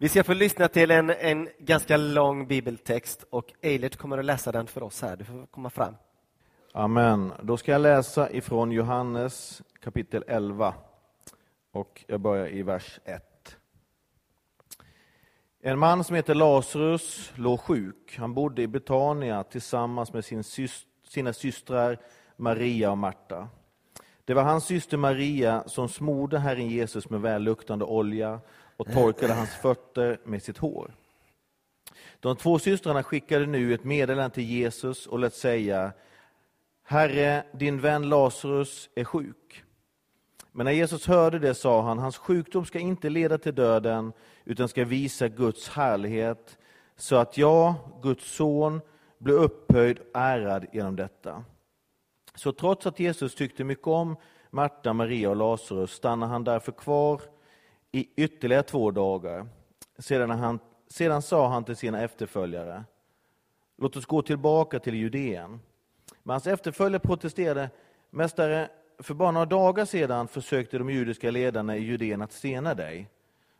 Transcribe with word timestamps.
Vi 0.00 0.08
ska 0.08 0.24
få 0.24 0.34
lyssna 0.34 0.68
till 0.68 0.90
en, 0.90 1.10
en 1.10 1.48
ganska 1.58 1.96
lång 1.96 2.46
bibeltext 2.46 3.24
och 3.30 3.52
Eilert 3.60 3.96
kommer 3.96 4.18
att 4.18 4.24
läsa 4.24 4.52
den 4.52 4.66
för 4.66 4.82
oss 4.82 5.02
här. 5.02 5.16
Du 5.16 5.24
får 5.24 5.46
komma 5.46 5.70
fram. 5.70 5.94
Amen. 6.72 7.32
Då 7.42 7.56
ska 7.56 7.72
jag 7.72 7.80
läsa 7.80 8.30
ifrån 8.30 8.72
Johannes 8.72 9.62
kapitel 9.80 10.24
11 10.26 10.74
och 11.72 12.04
jag 12.06 12.20
börjar 12.20 12.48
i 12.48 12.62
vers 12.62 13.00
1. 13.04 13.56
En 15.62 15.78
man 15.78 16.04
som 16.04 16.16
heter 16.16 16.34
Lazarus 16.34 17.32
låg 17.34 17.60
sjuk. 17.60 18.16
Han 18.18 18.34
bodde 18.34 18.62
i 18.62 18.66
Betania 18.66 19.44
tillsammans 19.44 20.12
med 20.12 20.24
sin 20.24 20.44
syst 20.44 20.86
sina 21.08 21.32
systrar 21.32 21.98
Maria 22.36 22.90
och 22.90 22.98
Marta. 22.98 23.48
Det 24.24 24.34
var 24.34 24.42
hans 24.42 24.64
syster 24.64 24.96
Maria 24.96 25.62
som 25.66 25.88
smorde 25.88 26.38
Herren 26.38 26.68
Jesus 26.68 27.10
med 27.10 27.20
välluktande 27.20 27.84
olja 27.84 28.40
och 28.78 28.92
torkade 28.92 29.32
hans 29.32 29.50
fötter 29.50 30.20
med 30.24 30.42
sitt 30.42 30.58
hår. 30.58 30.94
De 32.20 32.36
två 32.36 32.58
systrarna 32.58 33.02
skickade 33.02 33.46
nu 33.46 33.74
ett 33.74 33.84
meddelande 33.84 34.34
till 34.34 34.44
Jesus 34.44 35.06
och 35.06 35.18
lät 35.18 35.34
säga 35.34 35.92
Herre, 36.82 37.44
din 37.52 37.80
vän 37.80 38.08
Lazarus 38.08 38.90
är 38.94 39.04
sjuk. 39.04 39.64
Men 40.52 40.64
när 40.64 40.72
Jesus 40.72 41.06
hörde 41.06 41.38
det 41.38 41.54
sa 41.54 41.82
han, 41.82 41.98
hans 41.98 42.16
sjukdom 42.16 42.64
ska 42.64 42.78
inte 42.78 43.08
leda 43.08 43.38
till 43.38 43.54
döden, 43.54 44.12
utan 44.44 44.68
ska 44.68 44.84
visa 44.84 45.28
Guds 45.28 45.68
härlighet, 45.68 46.58
så 46.96 47.16
att 47.16 47.38
jag, 47.38 47.74
Guds 48.02 48.36
son, 48.36 48.80
blir 49.18 49.34
upphöjd 49.34 49.98
och 49.98 50.04
ärad 50.14 50.66
genom 50.72 50.96
detta. 50.96 51.44
Så 52.34 52.52
trots 52.52 52.86
att 52.86 53.00
Jesus 53.00 53.34
tyckte 53.34 53.64
mycket 53.64 53.86
om 53.86 54.16
Marta, 54.50 54.92
Maria 54.92 55.30
och 55.30 55.36
Lazarus 55.36 55.92
stannade 55.92 56.32
han 56.32 56.44
därför 56.44 56.72
kvar 56.72 57.20
i 57.92 58.08
ytterligare 58.16 58.62
två 58.62 58.90
dagar. 58.90 59.48
Sedan, 59.98 60.30
han, 60.30 60.58
sedan 60.88 61.22
sa 61.22 61.48
han 61.48 61.64
till 61.64 61.76
sina 61.76 62.02
efterföljare, 62.02 62.84
låt 63.76 63.96
oss 63.96 64.06
gå 64.06 64.22
tillbaka 64.22 64.78
till 64.78 64.94
Judeen. 64.94 65.60
Men 66.22 66.34
hans 66.34 66.46
efterföljare 66.46 67.00
protesterade, 67.00 67.70
Mästare, 68.10 68.68
för 68.98 69.14
bara 69.14 69.30
några 69.30 69.46
dagar 69.46 69.84
sedan 69.84 70.28
försökte 70.28 70.78
de 70.78 70.90
judiska 70.90 71.30
ledarna 71.30 71.76
i 71.76 71.80
Judeen 71.80 72.22
att 72.22 72.32
stena 72.32 72.74
dig. 72.74 73.08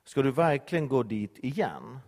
Ska 0.05 0.23
du 0.23 0.31
verkligen 0.31 0.89
gå 0.89 1.03
dit 1.03 1.39
igen? 1.39 1.99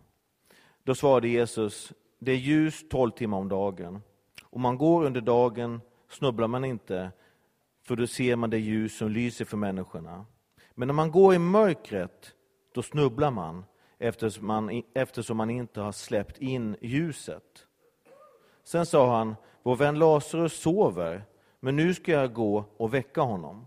Då 0.83 0.95
svarade 0.95 1.29
Jesus, 1.29 1.93
det 2.19 2.33
är 2.33 2.37
ljus 2.37 2.89
tolv 2.89 3.11
timmar 3.11 3.39
om 3.39 3.49
dagen. 3.49 4.03
Om 4.43 4.61
man 4.61 4.79
går 4.79 5.05
under 5.05 5.21
dagen 5.21 5.81
snubblar 6.09 6.49
man 6.49 6.65
inte, 6.65 7.11
för 7.83 7.97
då 7.97 8.07
ser 8.07 8.37
man 8.37 8.51
det 8.51 8.59
ljus 8.59 8.99
som 8.99 9.11
lyser 9.11 9.45
för 9.45 9.57
människorna. 9.57 10.27
Men 10.75 10.91
om 10.91 10.97
man 10.97 11.11
går 11.11 11.35
i 11.35 11.39
mörkret, 11.39 12.35
då 12.75 12.83
snubblar 12.83 13.31
man 13.31 13.65
eftersom 13.99 14.47
man, 14.47 14.83
eftersom 14.95 15.37
man 15.37 15.51
inte 15.51 15.81
har 15.81 15.93
släppt 15.93 16.39
in 16.39 16.77
ljuset. 16.81 17.67
Sen 18.65 18.87
sa 18.87 19.17
han, 19.17 19.37
vår 19.63 19.77
vän 19.77 19.99
Lazarus 19.99 20.61
sover, 20.61 21.25
men 21.61 21.77
nu 21.77 21.95
ska 21.95 22.13
jag 22.13 22.33
gå 22.33 22.65
och 22.77 22.95
väcka 22.95 23.21
honom. 23.21 23.67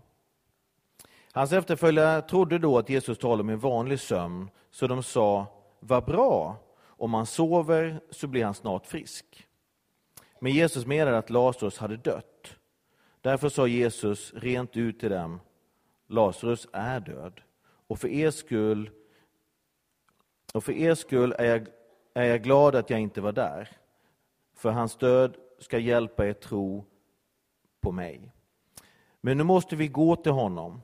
Hans 1.32 1.52
efterföljare 1.52 2.22
trodde 2.22 2.58
då 2.58 2.78
att 2.78 2.88
Jesus 2.88 3.18
talade 3.18 3.40
om 3.40 3.48
en 3.48 3.58
vanlig 3.58 4.00
sömn, 4.00 4.50
så 4.70 4.86
de 4.86 5.02
sa, 5.02 5.46
vad 5.80 6.04
bra, 6.04 6.56
om 6.86 7.14
han 7.14 7.26
sover 7.26 8.00
så 8.10 8.26
blir 8.26 8.44
han 8.44 8.54
snart 8.54 8.86
frisk. 8.86 9.46
Men 10.40 10.52
Jesus 10.52 10.86
menade 10.86 11.18
att 11.18 11.30
Lazarus 11.30 11.78
hade 11.78 11.96
dött. 11.96 12.56
Därför 13.20 13.48
sa 13.48 13.66
Jesus 13.66 14.32
rent 14.34 14.76
ut 14.76 15.00
till 15.00 15.10
dem, 15.10 15.40
Lazarus 16.06 16.68
är 16.72 17.00
död. 17.00 17.40
Och 17.86 17.98
för 17.98 18.08
er 18.08 18.30
skull, 18.30 18.90
och 20.54 20.64
för 20.64 20.72
er 20.72 20.94
skull 20.94 21.34
är, 21.38 21.44
jag, 21.44 21.68
är 22.14 22.24
jag 22.24 22.42
glad 22.42 22.74
att 22.74 22.90
jag 22.90 23.00
inte 23.00 23.20
var 23.20 23.32
där. 23.32 23.68
För 24.54 24.70
hans 24.70 24.96
död 24.96 25.36
ska 25.58 25.78
hjälpa 25.78 26.26
er 26.26 26.32
tro 26.32 26.84
på 27.80 27.92
mig. 27.92 28.32
Men 29.20 29.38
nu 29.38 29.44
måste 29.44 29.76
vi 29.76 29.88
gå 29.88 30.16
till 30.16 30.32
honom. 30.32 30.82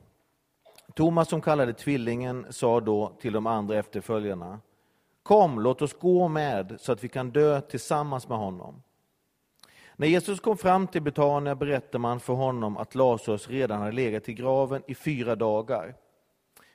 Thomas, 0.94 1.28
som 1.28 1.40
kallade 1.40 1.72
tvillingen, 1.72 2.46
sa 2.50 2.80
då 2.80 3.16
till 3.20 3.32
de 3.32 3.46
andra 3.46 3.78
efterföljarna, 3.78 4.60
Kom, 5.22 5.60
låt 5.60 5.82
oss 5.82 5.92
gå 5.92 6.28
med 6.28 6.76
så 6.80 6.92
att 6.92 7.04
vi 7.04 7.08
kan 7.08 7.30
dö 7.30 7.60
tillsammans 7.60 8.28
med 8.28 8.38
honom. 8.38 8.82
När 10.00 10.06
Jesus 10.06 10.40
kom 10.40 10.56
fram 10.56 10.86
till 10.86 11.02
Betania 11.02 11.54
berättade 11.54 11.98
man 11.98 12.20
för 12.20 12.32
honom 12.32 12.76
att 12.76 12.94
Lazarus 12.94 13.48
redan 13.48 13.80
hade 13.80 13.92
legat 13.92 14.28
i 14.28 14.34
graven 14.34 14.82
i 14.86 14.94
fyra 14.94 15.36
dagar. 15.36 15.94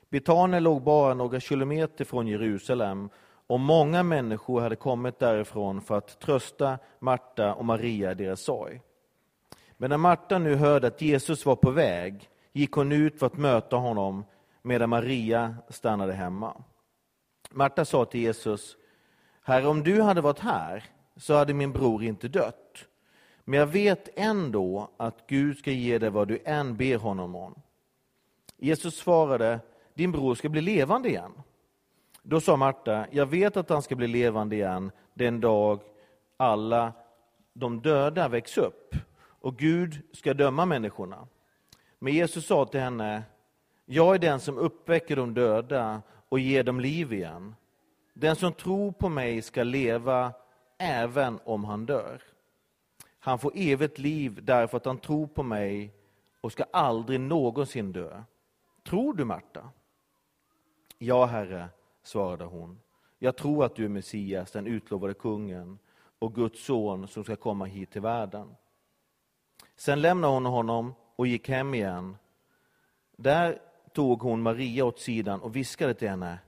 Betania 0.08 0.60
låg 0.60 0.82
bara 0.82 1.14
några 1.14 1.40
kilometer 1.40 2.04
från 2.04 2.26
Jerusalem 2.26 3.08
och 3.46 3.60
många 3.60 4.02
människor 4.02 4.60
hade 4.60 4.76
kommit 4.76 5.18
därifrån 5.18 5.80
för 5.80 5.98
att 5.98 6.20
trösta 6.20 6.78
Marta 6.98 7.54
och 7.54 7.64
Maria 7.64 8.12
i 8.12 8.14
deras 8.14 8.40
sorg. 8.40 8.80
Men 9.76 9.90
när 9.90 9.96
Marta 9.96 10.38
nu 10.38 10.54
hörde 10.54 10.86
att 10.86 11.02
Jesus 11.02 11.46
var 11.46 11.56
på 11.56 11.70
väg 11.70 12.28
gick 12.52 12.72
hon 12.72 12.92
ut 12.92 13.18
för 13.18 13.26
att 13.26 13.36
möta 13.36 13.76
honom 13.76 14.24
medan 14.62 14.90
Maria 14.90 15.56
stannade 15.68 16.12
hemma. 16.12 16.62
Marta 17.50 17.84
sa 17.84 18.04
till 18.04 18.20
Jesus, 18.20 18.76
Herre, 19.42 19.66
om 19.66 19.82
du 19.82 20.02
hade 20.02 20.20
varit 20.20 20.40
här 20.40 20.84
så 21.16 21.34
hade 21.34 21.54
min 21.54 21.72
bror 21.72 22.02
inte 22.02 22.28
dött. 22.28 22.86
Men 23.48 23.58
jag 23.60 23.66
vet 23.66 24.08
ändå 24.18 24.90
att 24.96 25.26
Gud 25.26 25.58
ska 25.58 25.70
ge 25.70 25.98
dig 25.98 26.10
vad 26.10 26.28
du 26.28 26.38
än 26.44 26.76
ber 26.76 26.96
honom 26.96 27.34
om. 27.34 27.54
Jesus 28.56 28.96
svarade, 28.96 29.60
din 29.94 30.12
bror 30.12 30.34
ska 30.34 30.48
bli 30.48 30.60
levande 30.60 31.08
igen. 31.08 31.32
Då 32.22 32.40
sa 32.40 32.56
Marta, 32.56 33.06
jag 33.10 33.26
vet 33.26 33.56
att 33.56 33.68
han 33.68 33.82
ska 33.82 33.94
bli 33.96 34.06
levande 34.06 34.56
igen 34.56 34.90
den 35.14 35.40
dag 35.40 35.80
alla 36.36 36.92
de 37.52 37.80
döda 37.80 38.28
väcks 38.28 38.58
upp 38.58 38.94
och 39.18 39.56
Gud 39.56 40.02
ska 40.12 40.34
döma 40.34 40.66
människorna. 40.66 41.28
Men 41.98 42.12
Jesus 42.12 42.46
sa 42.46 42.66
till 42.66 42.80
henne, 42.80 43.22
jag 43.84 44.14
är 44.14 44.18
den 44.18 44.40
som 44.40 44.58
uppväcker 44.58 45.16
de 45.16 45.34
döda 45.34 46.02
och 46.28 46.38
ger 46.38 46.64
dem 46.64 46.80
liv 46.80 47.12
igen. 47.12 47.54
Den 48.14 48.36
som 48.36 48.52
tror 48.52 48.92
på 48.92 49.08
mig 49.08 49.42
ska 49.42 49.62
leva 49.62 50.32
även 50.78 51.38
om 51.44 51.64
han 51.64 51.86
dör. 51.86 52.22
Han 53.26 53.38
får 53.38 53.52
evigt 53.54 53.98
liv 53.98 54.40
därför 54.42 54.76
att 54.76 54.84
han 54.84 54.98
tror 54.98 55.26
på 55.26 55.42
mig 55.42 55.94
och 56.40 56.52
ska 56.52 56.64
aldrig 56.72 57.20
någonsin 57.20 57.92
dö. 57.92 58.22
Tror 58.84 59.14
du, 59.14 59.24
Marta? 59.24 59.70
Ja, 60.98 61.24
Herre, 61.24 61.68
svarade 62.02 62.44
hon. 62.44 62.80
Jag 63.18 63.36
tror 63.36 63.64
att 63.64 63.76
du 63.76 63.84
är 63.84 63.88
Messias, 63.88 64.50
den 64.50 64.66
utlovade 64.66 65.14
kungen 65.14 65.78
och 66.18 66.34
Guds 66.34 66.64
son 66.64 67.08
som 67.08 67.24
ska 67.24 67.36
komma 67.36 67.64
hit 67.64 67.90
till 67.90 68.00
världen. 68.00 68.56
Sen 69.76 70.00
lämnade 70.00 70.32
hon 70.34 70.46
honom 70.46 70.94
och 71.16 71.26
gick 71.26 71.48
hem 71.48 71.74
igen. 71.74 72.16
Där 73.16 73.58
tog 73.92 74.22
hon 74.22 74.42
Maria 74.42 74.84
åt 74.84 75.00
sidan 75.00 75.40
och 75.40 75.56
viskade 75.56 75.94
till 75.94 76.08
henne, 76.08 76.38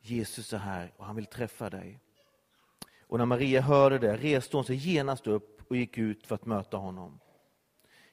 Jesus 0.00 0.52
är 0.52 0.58
här 0.58 0.92
och 0.96 1.06
han 1.06 1.16
vill 1.16 1.26
träffa 1.26 1.70
dig. 1.70 2.00
Och 3.00 3.18
när 3.18 3.26
Maria 3.26 3.60
hörde 3.60 3.98
det 3.98 4.16
reste 4.16 4.56
hon 4.56 4.64
sig 4.64 4.76
genast 4.76 5.26
upp 5.26 5.55
och 5.68 5.76
gick 5.76 5.98
ut 5.98 6.26
för 6.26 6.34
att 6.34 6.46
möta 6.46 6.76
honom. 6.76 7.20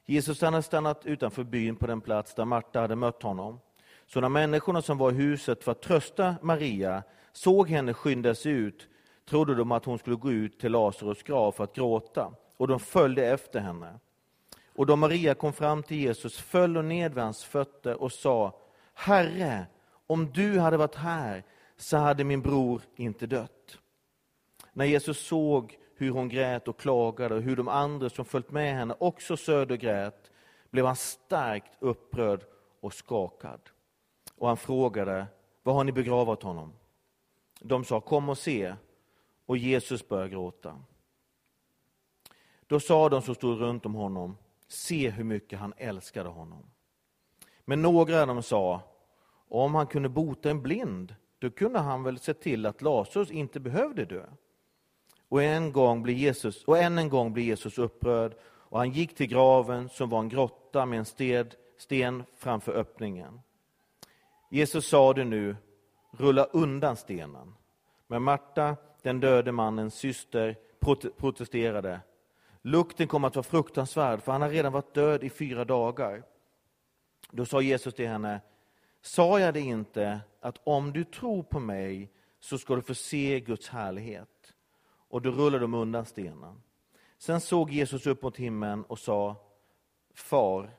Jesus 0.06 0.40
hade 0.40 0.62
stannat 0.62 1.06
utanför 1.06 1.44
byn 1.44 1.76
på 1.76 1.86
den 1.86 2.00
plats 2.00 2.34
där 2.34 2.44
Marta 2.44 2.80
hade 2.80 2.96
mött 2.96 3.22
honom. 3.22 3.60
Så 4.06 4.20
när 4.20 4.28
människorna 4.28 4.82
som 4.82 4.98
var 4.98 5.12
i 5.12 5.14
huset 5.14 5.64
för 5.64 5.72
att 5.72 5.82
trösta 5.82 6.36
Maria 6.42 7.02
såg 7.32 7.68
henne 7.68 7.94
skynda 7.94 8.34
sig 8.34 8.52
ut 8.52 8.88
trodde 9.24 9.54
de 9.54 9.72
att 9.72 9.84
hon 9.84 9.98
skulle 9.98 10.16
gå 10.16 10.32
ut 10.32 10.60
till 10.60 10.72
Lazarus 10.72 11.22
grav 11.22 11.52
för 11.52 11.64
att 11.64 11.74
gråta, 11.74 12.32
och 12.56 12.68
de 12.68 12.80
följde 12.80 13.26
efter 13.26 13.60
henne. 13.60 13.98
Och 14.74 14.86
då 14.86 14.96
Maria 14.96 15.34
kom 15.34 15.52
fram 15.52 15.82
till 15.82 15.96
Jesus 15.96 16.38
föll 16.38 16.76
hon 16.76 16.88
ned 16.88 17.14
vid 17.14 17.22
hans 17.22 17.44
fötter 17.44 18.02
och 18.02 18.12
sa, 18.12 18.60
Herre, 18.94 19.66
om 20.06 20.32
du 20.32 20.58
hade 20.58 20.76
varit 20.76 20.94
här 20.94 21.44
så 21.76 21.96
hade 21.96 22.24
min 22.24 22.42
bror 22.42 22.82
inte 22.96 23.26
dött. 23.26 23.78
När 24.72 24.84
Jesus 24.84 25.26
såg 25.26 25.78
hur 25.96 26.10
hon 26.10 26.28
grät 26.28 26.68
och 26.68 26.78
klagade 26.78 27.34
och 27.34 27.42
hur 27.42 27.56
de 27.56 27.68
andra 27.68 28.10
som 28.10 28.24
följt 28.24 28.50
med 28.50 28.74
henne 28.74 28.94
också 28.98 29.36
sörjde 29.36 29.74
och 29.74 29.80
grät, 29.80 30.30
blev 30.70 30.86
han 30.86 30.96
starkt 30.96 31.72
upprörd 31.78 32.44
och 32.80 32.94
skakad. 32.94 33.60
Och 34.36 34.48
han 34.48 34.56
frågade, 34.56 35.26
var 35.62 35.74
har 35.74 35.84
ni 35.84 35.92
begravt 35.92 36.42
honom? 36.42 36.72
De 37.60 37.84
sa, 37.84 38.00
kom 38.00 38.28
och 38.28 38.38
se. 38.38 38.74
Och 39.46 39.56
Jesus 39.56 40.08
började 40.08 40.30
gråta. 40.30 40.82
Då 42.66 42.80
sa 42.80 43.08
de 43.08 43.22
som 43.22 43.34
stod 43.34 43.60
runt 43.60 43.86
om 43.86 43.94
honom, 43.94 44.36
se 44.68 45.10
hur 45.10 45.24
mycket 45.24 45.58
han 45.58 45.74
älskade 45.76 46.28
honom. 46.28 46.70
Men 47.64 47.82
några 47.82 48.20
av 48.20 48.26
dem 48.26 48.42
sa, 48.42 48.80
om 49.48 49.74
han 49.74 49.86
kunde 49.86 50.08
bota 50.08 50.50
en 50.50 50.62
blind, 50.62 51.14
då 51.38 51.50
kunde 51.50 51.78
han 51.78 52.02
väl 52.02 52.18
se 52.18 52.34
till 52.34 52.66
att 52.66 52.82
Lazarus 52.82 53.30
inte 53.30 53.60
behövde 53.60 54.04
dö. 54.04 54.26
Och 55.34 55.42
en, 55.42 55.72
gång 55.72 56.02
blir 56.02 56.14
Jesus, 56.14 56.64
och 56.64 56.78
än 56.78 56.98
en 56.98 57.08
gång 57.08 57.32
blir 57.32 57.44
Jesus 57.44 57.78
upprörd 57.78 58.34
och 58.44 58.78
han 58.78 58.90
gick 58.90 59.14
till 59.14 59.26
graven 59.26 59.88
som 59.88 60.08
var 60.08 60.18
en 60.18 60.28
grotta 60.28 60.86
med 60.86 60.98
en 60.98 61.04
sted, 61.04 61.54
sten 61.78 62.22
framför 62.36 62.72
öppningen. 62.72 63.40
Jesus 64.50 64.88
sade 64.88 65.24
nu, 65.24 65.56
rulla 66.10 66.44
undan 66.44 66.96
stenen. 66.96 67.54
Men 68.06 68.22
Marta, 68.22 68.76
den 69.02 69.20
döde 69.20 69.52
mannens 69.52 69.94
syster, 69.94 70.56
protesterade. 71.16 72.00
Lukten 72.62 73.08
kommer 73.08 73.28
att 73.28 73.36
vara 73.36 73.44
fruktansvärd, 73.44 74.22
för 74.22 74.32
han 74.32 74.42
har 74.42 74.50
redan 74.50 74.72
varit 74.72 74.94
död 74.94 75.24
i 75.24 75.30
fyra 75.30 75.64
dagar. 75.64 76.22
Då 77.30 77.44
sa 77.44 77.60
Jesus 77.60 77.94
till 77.94 78.08
henne, 78.08 78.40
sa 79.02 79.40
jag 79.40 79.54
det 79.54 79.60
inte 79.60 80.20
att 80.40 80.60
om 80.64 80.92
du 80.92 81.04
tror 81.04 81.42
på 81.42 81.60
mig 81.60 82.10
så 82.40 82.58
ska 82.58 82.74
du 82.74 82.82
få 82.82 82.94
se 82.94 83.40
Guds 83.40 83.68
härlighet? 83.68 84.28
Och 85.14 85.22
då 85.22 85.30
rullade 85.30 85.58
de 85.58 85.74
undan 85.74 86.04
stenen. 86.04 86.62
Sen 87.18 87.40
såg 87.40 87.70
Jesus 87.70 88.06
upp 88.06 88.22
mot 88.22 88.36
himlen 88.36 88.84
och 88.84 88.98
sa, 88.98 89.36
Far 90.14 90.70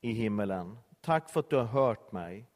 i 0.00 0.12
himmelen, 0.12 0.78
tack 1.00 1.30
för 1.30 1.40
att 1.40 1.50
du 1.50 1.56
har 1.56 1.64
hört 1.64 2.12
mig. 2.12 2.46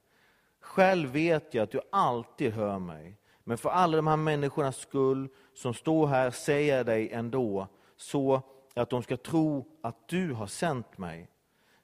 Själv 0.60 1.10
vet 1.10 1.54
jag 1.54 1.62
att 1.62 1.70
du 1.70 1.80
alltid 1.92 2.52
hör 2.52 2.78
mig. 2.78 3.18
Men 3.44 3.58
för 3.58 3.70
alla 3.70 3.96
de 3.96 4.06
här 4.06 4.16
människornas 4.16 4.76
skull 4.76 5.28
som 5.54 5.74
står 5.74 6.06
här 6.06 6.30
säger 6.30 6.76
jag 6.76 6.86
dig 6.86 7.10
ändå, 7.12 7.68
så 7.96 8.42
att 8.74 8.90
de 8.90 9.02
ska 9.02 9.16
tro 9.16 9.78
att 9.82 10.08
du 10.08 10.32
har 10.32 10.46
sänt 10.46 10.98
mig. 10.98 11.28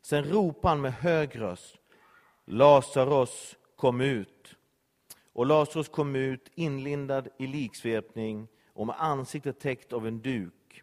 Sen 0.02 0.24
ropade 0.24 0.68
han 0.68 0.80
med 0.80 0.92
hög 0.92 1.40
röst, 1.40 1.76
Lazarus 2.44 3.56
kom 3.76 4.00
ut. 4.00 4.56
Och 5.32 5.46
Lazarus 5.46 5.88
kom 5.88 6.16
ut 6.16 6.50
inlindad 6.54 7.28
i 7.38 7.46
liksvepning 7.46 8.48
och 8.72 8.86
med 8.86 8.96
ansiktet 8.98 9.60
täckt 9.60 9.92
av 9.92 10.06
en 10.06 10.20
duk. 10.20 10.82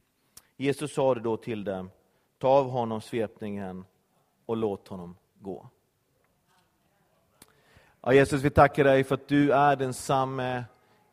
Jesus 0.57 0.93
sade 0.93 1.19
då 1.19 1.37
till 1.37 1.63
dem, 1.63 1.91
ta 2.37 2.47
av 2.47 2.69
honom 2.69 3.01
svepningen 3.01 3.85
och 4.45 4.57
låt 4.57 4.87
honom 4.87 5.15
gå. 5.39 5.69
Ja, 8.01 8.13
Jesus, 8.13 8.41
vi 8.41 8.49
tackar 8.49 8.83
dig 8.83 9.03
för 9.03 9.15
att 9.15 9.27
du 9.27 9.51
är 9.51 9.75
densamme 9.75 10.63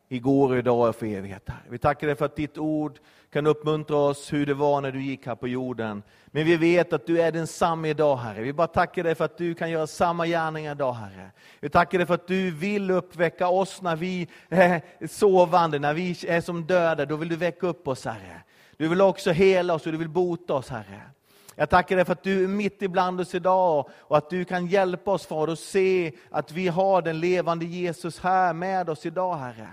igår, 0.08 0.50
och 0.50 0.58
idag 0.58 0.88
och 0.88 0.96
för 0.96 1.06
evighet. 1.06 1.48
Vi 1.68 1.78
tackar 1.78 2.06
dig 2.06 2.16
för 2.16 2.24
att 2.24 2.36
ditt 2.36 2.58
ord 2.58 2.98
kan 3.32 3.46
uppmuntra 3.46 3.96
oss 3.96 4.32
hur 4.32 4.46
det 4.46 4.54
var 4.54 4.80
när 4.80 4.92
du 4.92 5.02
gick 5.02 5.26
här 5.26 5.34
på 5.34 5.48
jorden. 5.48 6.02
Men 6.26 6.44
vi 6.44 6.56
vet 6.56 6.92
att 6.92 7.06
du 7.06 7.20
är 7.20 7.32
densamme 7.32 7.88
idag, 7.88 8.16
Herre. 8.16 8.42
Vi 8.42 8.52
bara 8.52 8.66
tackar 8.66 9.04
dig 9.04 9.14
för 9.14 9.24
att 9.24 9.38
du 9.38 9.54
kan 9.54 9.70
göra 9.70 9.86
samma 9.86 10.26
gärningar 10.26 10.72
idag, 10.72 10.92
Herre. 10.92 11.30
Vi 11.60 11.68
tackar 11.68 11.98
dig 11.98 12.06
för 12.06 12.14
att 12.14 12.26
du 12.26 12.50
vill 12.50 12.90
uppväcka 12.90 13.48
oss 13.48 13.82
när 13.82 13.96
vi 13.96 14.28
är 14.48 15.06
sovande, 15.06 15.78
när 15.78 15.94
vi 15.94 16.16
är 16.28 16.40
som 16.40 16.66
döda. 16.66 17.06
Då 17.06 17.16
vill 17.16 17.28
du 17.28 17.36
väcka 17.36 17.66
upp 17.66 17.88
oss, 17.88 18.04
Herre. 18.04 18.42
Du 18.76 18.88
vill 18.88 19.00
också 19.00 19.30
hela 19.30 19.74
oss 19.74 19.86
och 19.86 19.92
du 19.92 19.98
vill 19.98 20.08
bota 20.08 20.54
oss, 20.54 20.68
Herre. 20.68 21.02
Jag 21.54 21.70
tackar 21.70 21.96
dig 21.96 22.04
för 22.04 22.12
att 22.12 22.22
du 22.22 22.44
är 22.44 22.48
mitt 22.48 22.82
ibland 22.82 23.20
oss 23.20 23.34
idag 23.34 23.88
och 23.98 24.16
att 24.16 24.30
du 24.30 24.44
kan 24.44 24.66
hjälpa 24.66 25.10
oss, 25.10 25.26
Fader, 25.26 25.52
att 25.52 25.58
se 25.58 26.12
att 26.30 26.52
vi 26.52 26.68
har 26.68 27.02
den 27.02 27.20
levande 27.20 27.64
Jesus 27.64 28.20
här 28.20 28.52
med 28.52 28.90
oss 28.90 29.06
idag, 29.06 29.36
Herre. 29.36 29.68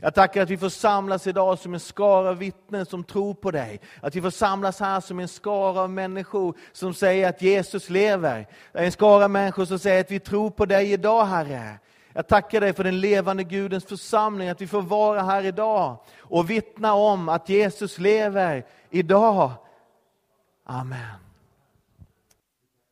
Jag 0.00 0.14
tackar 0.14 0.42
att 0.42 0.50
vi 0.50 0.56
får 0.56 0.68
samlas 0.68 1.26
idag 1.26 1.58
som 1.58 1.74
en 1.74 1.80
skara 1.80 2.32
vittnen 2.32 2.86
som 2.86 3.04
tror 3.04 3.34
på 3.34 3.50
dig. 3.50 3.80
Att 4.00 4.14
vi 4.14 4.22
får 4.22 4.30
samlas 4.30 4.80
här 4.80 5.00
som 5.00 5.20
en 5.20 5.28
skara 5.28 5.80
av 5.80 5.90
människor 5.90 6.56
som 6.72 6.94
säger 6.94 7.28
att 7.28 7.42
Jesus 7.42 7.90
lever. 7.90 8.46
En 8.72 8.92
skara 8.92 9.28
människor 9.28 9.64
som 9.64 9.78
säger 9.78 10.00
att 10.00 10.10
vi 10.10 10.20
tror 10.20 10.50
på 10.50 10.66
dig 10.66 10.92
idag, 10.92 11.24
Herre. 11.24 11.78
Jag 12.12 12.28
tackar 12.28 12.60
dig 12.60 12.72
för 12.72 12.84
den 12.84 13.00
levande 13.00 13.44
Gudens 13.44 13.84
församling, 13.84 14.48
att 14.48 14.60
vi 14.60 14.66
får 14.66 14.82
vara 14.82 15.22
här 15.22 15.44
idag 15.44 15.96
och 16.18 16.50
vittna 16.50 16.94
om 16.94 17.28
att 17.28 17.48
Jesus 17.48 17.98
lever 17.98 18.66
idag. 18.90 19.52
Amen. 20.64 21.16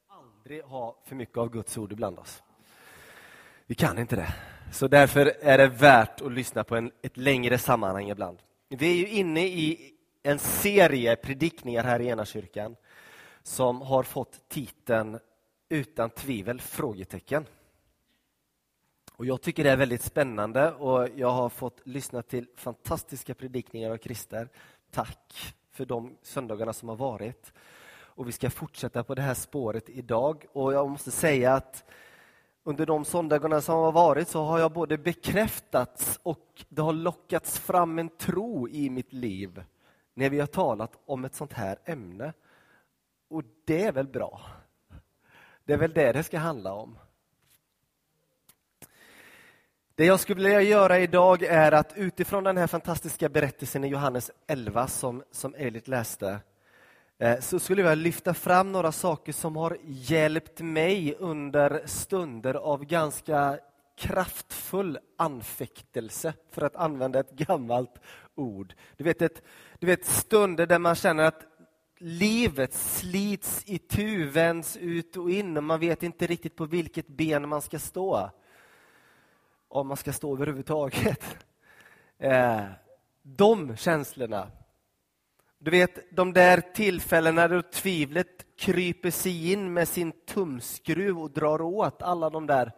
Aldrig 0.08 0.62
ha 0.62 0.96
för 1.04 1.14
mycket 1.14 1.38
av 1.38 1.50
Guds 1.50 1.78
ord 1.78 1.92
ibland 1.92 2.18
oss. 2.18 2.42
Vi 3.66 3.74
kan 3.74 3.98
inte 3.98 4.16
det. 4.16 4.34
Så 4.72 4.88
därför 4.88 5.32
är 5.40 5.58
det 5.58 5.68
värt 5.68 6.20
att 6.20 6.32
lyssna 6.32 6.64
på 6.64 6.76
en, 6.76 6.90
ett 7.02 7.16
längre 7.16 7.58
sammanhang 7.58 8.10
ibland. 8.10 8.38
Vi 8.68 8.90
är 8.90 8.94
ju 8.94 9.08
inne 9.08 9.46
i 9.46 9.92
en 10.22 10.38
serie 10.38 11.16
predikningar 11.16 11.84
här 11.84 12.00
i 12.00 12.08
Enakyrkan 12.08 12.76
som 13.42 13.80
har 13.80 14.02
fått 14.02 14.48
titeln 14.48 15.18
Utan 15.68 16.10
tvivel? 16.10 16.60
frågetecken. 16.60 17.46
Och 19.16 19.26
Jag 19.26 19.42
tycker 19.42 19.64
det 19.64 19.70
är 19.70 19.76
väldigt 19.76 20.02
spännande 20.02 20.72
och 20.72 21.08
jag 21.16 21.30
har 21.30 21.48
fått 21.48 21.80
lyssna 21.84 22.22
till 22.22 22.46
fantastiska 22.56 23.34
predikningar 23.34 23.90
av 23.90 23.98
Christer. 23.98 24.48
Tack 24.90 25.54
för 25.72 25.84
de 25.84 26.16
söndagarna 26.22 26.72
som 26.72 26.88
har 26.88 26.96
varit. 26.96 27.52
Och 27.88 28.28
Vi 28.28 28.32
ska 28.32 28.50
fortsätta 28.50 29.04
på 29.04 29.14
det 29.14 29.22
här 29.22 29.34
spåret 29.34 29.88
idag. 29.88 30.44
Och 30.52 30.72
Jag 30.74 30.90
måste 30.90 31.10
säga 31.10 31.54
att 31.54 31.84
under 32.68 32.86
de 32.86 33.04
söndagarna 33.04 33.60
som 33.60 33.74
har 33.74 33.92
varit 33.92 34.28
så 34.28 34.44
har 34.44 34.58
jag 34.58 34.72
både 34.72 34.98
bekräftats 34.98 36.20
och 36.22 36.64
det 36.68 36.82
har 36.82 36.92
lockats 36.92 37.58
fram 37.58 37.98
en 37.98 38.08
tro 38.08 38.68
i 38.68 38.90
mitt 38.90 39.12
liv 39.12 39.64
när 40.14 40.30
vi 40.30 40.40
har 40.40 40.46
talat 40.46 40.92
om 41.06 41.24
ett 41.24 41.34
sånt 41.34 41.52
här 41.52 41.78
ämne. 41.84 42.32
Och 43.28 43.42
det 43.64 43.84
är 43.84 43.92
väl 43.92 44.08
bra? 44.08 44.40
Det 45.64 45.72
är 45.72 45.76
väl 45.76 45.92
det 45.92 46.12
det 46.12 46.22
ska 46.22 46.38
handla 46.38 46.72
om. 46.72 46.98
Det 49.94 50.04
jag 50.04 50.20
skulle 50.20 50.42
vilja 50.42 50.62
göra 50.62 50.98
idag 50.98 51.42
är 51.42 51.72
att 51.72 51.92
utifrån 51.96 52.44
den 52.44 52.56
här 52.56 52.66
fantastiska 52.66 53.28
berättelsen 53.28 53.84
i 53.84 53.88
Johannes 53.88 54.30
11 54.46 54.88
som, 54.88 55.22
som 55.30 55.54
Elit 55.54 55.88
läste 55.88 56.40
Eh, 57.18 57.40
så 57.40 57.58
skulle 57.58 57.82
jag 57.82 57.98
lyfta 57.98 58.34
fram 58.34 58.72
några 58.72 58.92
saker 58.92 59.32
som 59.32 59.56
har 59.56 59.78
hjälpt 59.84 60.60
mig 60.60 61.14
under 61.18 61.82
stunder 61.86 62.54
av 62.54 62.84
ganska 62.84 63.58
kraftfull 63.96 64.98
anfäktelse, 65.18 66.34
för 66.50 66.62
att 66.62 66.76
använda 66.76 67.20
ett 67.20 67.30
gammalt 67.30 68.00
ord. 68.34 68.74
Du 68.96 69.04
vet, 69.04 69.22
ett, 69.22 69.42
du 69.78 69.86
vet 69.86 70.06
stunder 70.06 70.66
där 70.66 70.78
man 70.78 70.94
känner 70.94 71.24
att 71.24 71.46
livet 71.98 72.74
slits 72.74 73.62
i 73.66 73.78
tu, 73.78 74.24
vänds 74.24 74.76
ut 74.76 75.16
och 75.16 75.30
in 75.30 75.56
och 75.56 75.64
man 75.64 75.80
vet 75.80 76.02
inte 76.02 76.26
riktigt 76.26 76.56
på 76.56 76.64
vilket 76.64 77.06
ben 77.06 77.48
man 77.48 77.62
ska 77.62 77.78
stå. 77.78 78.30
Om 79.68 79.88
man 79.88 79.96
ska 79.96 80.12
stå 80.12 80.34
överhuvudtaget. 80.34 81.36
Eh, 82.18 82.64
de 83.22 83.76
känslorna 83.76 84.50
du 85.66 85.70
vet, 85.70 86.16
de 86.16 86.32
där 86.32 86.60
tillfällena 86.60 87.48
då 87.48 87.62
tvivlet 87.62 88.56
kryper 88.56 89.10
sig 89.10 89.52
in 89.52 89.72
med 89.72 89.88
sin 89.88 90.12
tumskruv 90.12 91.18
och 91.18 91.30
drar 91.30 91.60
åt 91.62 92.02
alla 92.02 92.30
de 92.30 92.46
där 92.46 92.72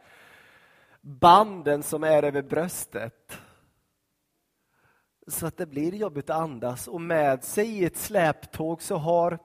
banden 1.00 1.82
som 1.82 2.04
är 2.04 2.22
över 2.22 2.42
bröstet. 2.42 3.38
Så 5.26 5.46
att 5.46 5.56
det 5.56 5.66
blir 5.66 5.94
jobbigt 5.94 6.30
att 6.30 6.40
andas 6.40 6.88
och 6.88 7.00
med 7.00 7.44
sig 7.44 7.68
i 7.68 7.84
ett 7.84 7.96
släptåg 7.96 8.82
så 8.82 8.96
har 8.96 9.38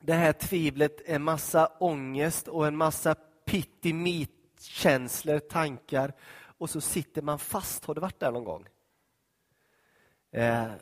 det 0.00 0.14
här 0.14 0.32
tvivlet 0.32 1.00
en 1.06 1.22
massa 1.22 1.66
ångest 1.66 2.48
och 2.48 2.66
en 2.66 2.76
massa 2.76 3.14
pittimit-känslor, 3.44 5.38
tankar 5.38 6.12
och 6.58 6.70
så 6.70 6.80
sitter 6.80 7.22
man 7.22 7.38
fast. 7.38 7.84
Har 7.84 7.94
du 7.94 8.00
varit 8.00 8.20
där 8.20 8.32
någon 8.32 8.44
gång? 8.44 8.66
Eh, 10.30 10.72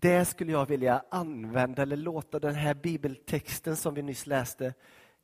det 0.00 0.24
skulle 0.24 0.52
jag 0.52 0.66
vilja 0.66 1.02
använda 1.08 1.82
eller 1.82 1.96
låta 1.96 2.38
den 2.38 2.54
här 2.54 2.74
bibeltexten 2.74 3.76
som 3.76 3.94
vi 3.94 4.02
nyss 4.02 4.26
läste 4.26 4.74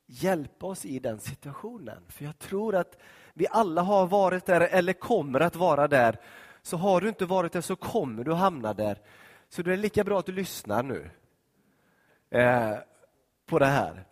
hjälpa 0.07 0.67
oss 0.67 0.85
i 0.85 0.99
den 0.99 1.21
situationen. 1.21 2.03
För 2.09 2.25
jag 2.25 2.39
tror 2.39 2.75
att 2.75 2.99
vi 3.35 3.47
alla 3.51 3.83
har 3.83 4.07
varit 4.07 4.47
där 4.47 4.61
eller 4.61 4.93
kommer 4.93 5.41
att 5.41 5.57
vara 5.57 5.89
där. 5.89 6.21
Så 6.63 6.77
har 6.77 7.01
du 7.01 7.09
inte 7.09 7.27
varit 7.27 7.53
där 7.53 7.61
så 7.61 7.77
kommer 7.77 8.25
du 8.25 8.33
hamna 8.33 8.75
där. 8.75 8.99
Så 9.49 9.63
det 9.63 9.73
är 9.73 9.77
lika 9.77 10.05
bra 10.05 10.19
att 10.19 10.27
du 10.27 10.33
lyssnar 10.33 10.83
nu 10.83 11.11
eh, 12.31 12.75
på 13.47 13.59
det 13.59 13.67
här. 13.67 14.05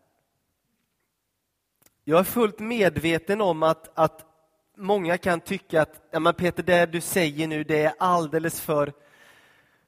Jag 2.04 2.20
är 2.20 2.24
fullt 2.24 2.58
medveten 2.58 3.40
om 3.40 3.62
att, 3.62 3.98
att 3.98 4.24
många 4.76 5.18
kan 5.18 5.40
tycka 5.40 5.82
att 5.82 6.02
ja, 6.10 6.20
men 6.20 6.34
Peter, 6.34 6.62
det 6.62 6.86
du 6.86 7.00
säger 7.00 7.48
nu 7.48 7.64
det 7.64 7.84
är 7.84 7.94
alldeles 7.98 8.60
för 8.60 8.92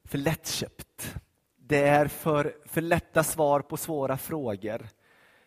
för 0.06 0.18
lättköpt. 0.18 1.14
Det 1.56 1.82
är 1.82 2.06
för, 2.06 2.54
för 2.64 2.80
lätta 2.80 3.22
svar 3.24 3.60
på 3.60 3.76
svåra 3.76 4.16
frågor. 4.16 4.86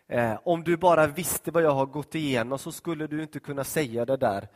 Eh, 0.08 0.40
om 0.44 0.64
du 0.64 0.78
bara 0.78 1.08
visste 1.08 1.52
vad 1.52 1.64
jag 1.64 1.72
har 1.72 1.86
gått 1.86 2.16
igenom 2.16 2.60
så 2.60 2.72
skulle 2.72 3.08
du 3.08 3.22
inte 3.22 3.40
kunna 3.40 3.64
säga 3.64 4.06
det 4.06 4.18
där. 4.18 4.48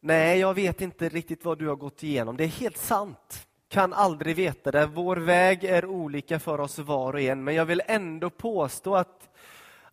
Nej, 0.00 0.38
jag 0.38 0.54
vet 0.54 0.80
inte 0.80 1.08
riktigt 1.08 1.44
vad 1.44 1.58
du 1.58 1.68
har 1.68 1.76
gått 1.76 2.02
igenom. 2.02 2.36
Det 2.36 2.44
är 2.44 2.48
helt 2.48 2.76
sant. 2.76 3.46
Kan 3.68 3.92
aldrig 3.92 4.36
veta 4.36 4.70
det. 4.70 4.86
Vår 4.86 5.16
väg 5.16 5.64
är 5.64 5.84
olika 5.86 6.38
för 6.38 6.60
oss 6.60 6.78
var 6.78 7.12
och 7.12 7.20
en. 7.20 7.44
Men 7.44 7.54
jag 7.54 7.64
vill 7.64 7.82
ändå 7.86 8.30
påstå 8.30 8.96
att, 8.96 9.28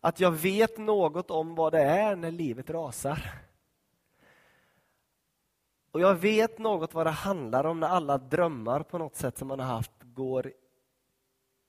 att 0.00 0.20
jag 0.20 0.30
vet 0.30 0.78
något 0.78 1.30
om 1.30 1.54
vad 1.54 1.72
det 1.72 1.82
är 1.82 2.16
när 2.16 2.30
livet 2.30 2.70
rasar. 2.70 3.45
Och 5.96 6.02
jag 6.02 6.14
vet 6.14 6.58
något 6.58 6.94
vad 6.94 7.06
det 7.06 7.10
handlar 7.10 7.64
om 7.64 7.80
när 7.80 7.88
alla 7.88 8.18
drömmar 8.18 8.82
på 8.82 8.98
något 8.98 9.16
sätt 9.16 9.38
som 9.38 9.48
man 9.48 9.60
har 9.60 9.66
haft 9.66 9.92
går 10.02 10.52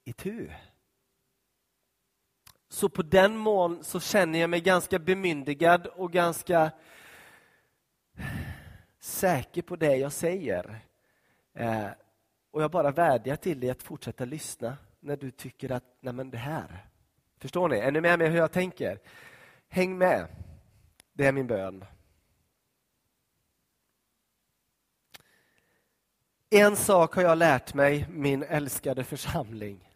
i 0.03 0.13
tu. 0.13 0.49
Så 2.69 2.89
på 2.89 3.01
den 3.01 3.37
mån 3.37 3.83
så 3.83 3.99
känner 3.99 4.39
jag 4.39 4.49
mig 4.49 4.61
ganska 4.61 4.99
bemyndigad 4.99 5.87
och 5.87 6.11
ganska 6.11 6.71
säker 8.99 9.61
på 9.61 9.75
det 9.75 9.95
jag 9.95 10.11
säger. 10.11 10.79
Eh, 11.53 11.87
och 12.51 12.61
jag 12.61 12.71
bara 12.71 12.91
vädjar 12.91 13.35
till 13.35 13.59
dig 13.59 13.69
att 13.69 13.83
fortsätta 13.83 14.25
lyssna 14.25 14.77
när 14.99 15.17
du 15.17 15.31
tycker 15.31 15.71
att, 15.71 15.83
nej 15.99 16.13
men 16.13 16.29
det 16.29 16.37
här. 16.37 16.85
Förstår 17.37 17.69
ni? 17.69 17.77
Är 17.77 17.91
ni 17.91 18.01
med 18.01 18.19
mig 18.19 18.29
hur 18.29 18.37
jag 18.37 18.51
tänker? 18.51 18.99
Häng 19.67 19.97
med. 19.97 20.27
Det 21.13 21.25
är 21.25 21.31
min 21.31 21.47
bön. 21.47 21.85
En 26.49 26.75
sak 26.75 27.15
har 27.15 27.23
jag 27.23 27.37
lärt 27.37 27.73
mig, 27.73 28.07
min 28.09 28.43
älskade 28.43 29.03
församling. 29.03 29.89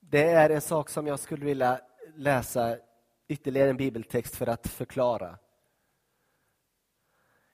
Det 0.00 0.28
är 0.28 0.50
en 0.50 0.60
sak 0.60 0.88
som 0.88 1.06
jag 1.06 1.20
skulle 1.20 1.44
vilja 1.44 1.80
läsa 2.14 2.76
ytterligare 3.28 3.70
en 3.70 3.76
bibeltext 3.76 4.36
för 4.36 4.46
att 4.46 4.66
förklara. 4.66 5.38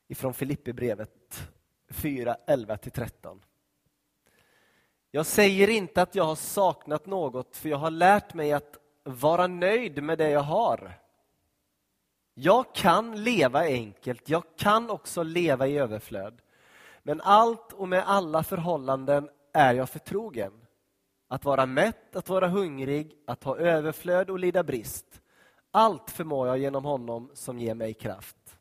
Ifrån 0.08 0.34
Filipperbrevet 0.34 1.50
4, 1.88 2.36
11-13. 2.46 3.40
Jag 5.10 5.26
säger 5.26 5.68
inte 5.68 6.02
att 6.02 6.14
jag 6.14 6.24
har 6.24 6.36
saknat 6.36 7.06
något, 7.06 7.56
för 7.56 7.68
jag 7.68 7.78
har 7.78 7.90
lärt 7.90 8.34
mig 8.34 8.52
att 8.52 8.76
vara 9.02 9.46
nöjd 9.46 10.02
med 10.02 10.18
det 10.18 10.30
jag 10.30 10.40
har. 10.40 10.92
Jag 12.34 12.74
kan 12.74 13.24
leva 13.24 13.60
enkelt, 13.60 14.28
jag 14.28 14.44
kan 14.56 14.90
också 14.90 15.22
leva 15.22 15.66
i 15.66 15.78
överflöd. 15.78 16.42
Men 17.02 17.20
allt 17.20 17.72
och 17.72 17.88
med 17.88 18.02
alla 18.06 18.42
förhållanden 18.42 19.28
är 19.52 19.74
jag 19.74 19.88
förtrogen. 19.88 20.52
Att 21.28 21.44
vara 21.44 21.66
mätt, 21.66 22.16
att 22.16 22.28
vara 22.28 22.48
hungrig, 22.48 23.16
att 23.26 23.44
ha 23.44 23.56
överflöd 23.56 24.30
och 24.30 24.38
lida 24.38 24.62
brist. 24.62 25.20
Allt 25.70 26.10
förmår 26.10 26.48
jag 26.48 26.58
genom 26.58 26.84
honom 26.84 27.30
som 27.34 27.58
ger 27.58 27.74
mig 27.74 27.94
kraft. 27.94 28.58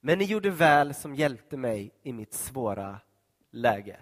Men 0.00 0.18
ni 0.18 0.24
gjorde 0.24 0.50
väl 0.50 0.94
som 0.94 1.14
hjälpte 1.14 1.56
mig 1.56 1.92
i 2.02 2.12
mitt 2.12 2.34
svåra 2.34 2.98
läge. 3.50 3.96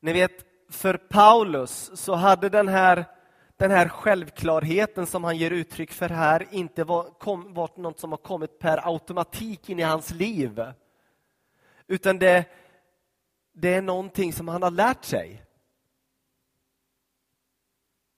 Ni 0.00 0.12
vet, 0.12 0.44
för 0.70 0.96
Paulus 0.96 1.90
så 1.94 2.14
hade 2.14 2.48
den 2.48 2.68
här, 2.68 3.04
den 3.56 3.70
här 3.70 3.88
självklarheten 3.88 5.06
som 5.06 5.24
han 5.24 5.36
ger 5.36 5.50
uttryck 5.50 5.92
för 5.92 6.08
här 6.08 6.46
inte 6.50 6.84
var, 6.84 7.02
kom, 7.02 7.54
varit 7.54 7.76
något 7.76 7.98
som 7.98 8.10
har 8.10 8.18
kommit 8.18 8.58
per 8.58 8.88
automatik 8.92 9.68
in 9.68 9.78
i 9.78 9.82
hans 9.82 10.10
liv. 10.10 10.62
Utan 11.90 12.18
det, 12.18 12.44
det 13.52 13.74
är 13.74 13.82
någonting 13.82 14.32
som 14.32 14.48
han 14.48 14.62
har 14.62 14.70
lärt 14.70 15.04
sig. 15.04 15.42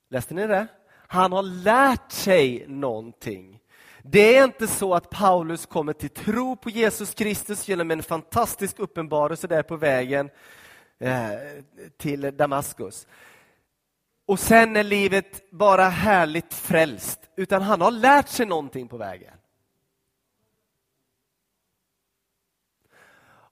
Läste 0.09 0.33
ni 0.33 0.47
det? 0.47 0.67
Han 1.07 1.31
har 1.31 1.43
lärt 1.43 2.11
sig 2.11 2.65
någonting. 2.67 3.59
Det 4.03 4.37
är 4.37 4.43
inte 4.43 4.67
så 4.67 4.93
att 4.93 5.09
Paulus 5.09 5.65
kommer 5.65 5.93
till 5.93 6.09
tro 6.09 6.55
på 6.55 6.69
Jesus 6.69 7.13
Kristus 7.13 7.67
genom 7.67 7.91
en 7.91 8.03
fantastisk 8.03 8.79
uppenbarelse 8.79 9.47
där 9.47 9.63
på 9.63 9.75
vägen 9.75 10.29
eh, 10.99 11.29
till 11.97 12.37
Damaskus. 12.37 13.07
Och 14.25 14.39
sen 14.39 14.75
är 14.75 14.83
livet 14.83 15.51
bara 15.51 15.89
härligt 15.89 16.53
frälst, 16.53 17.19
utan 17.37 17.61
han 17.61 17.81
har 17.81 17.91
lärt 17.91 18.27
sig 18.27 18.45
någonting 18.45 18.87
på 18.87 18.97
vägen. 18.97 19.37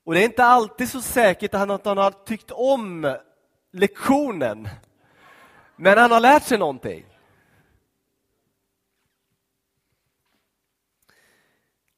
Och 0.03 0.13
det 0.13 0.19
är 0.19 0.25
inte 0.25 0.43
alltid 0.43 0.89
så 0.89 1.01
säkert 1.01 1.53
att 1.53 1.85
han 1.85 1.97
har 1.97 2.25
tyckt 2.25 2.51
om 2.51 3.15
lektionen. 3.71 4.69
Men 5.75 5.97
han 5.97 6.11
har 6.11 6.19
lärt 6.19 6.43
sig 6.43 6.57
någonting. 6.57 7.05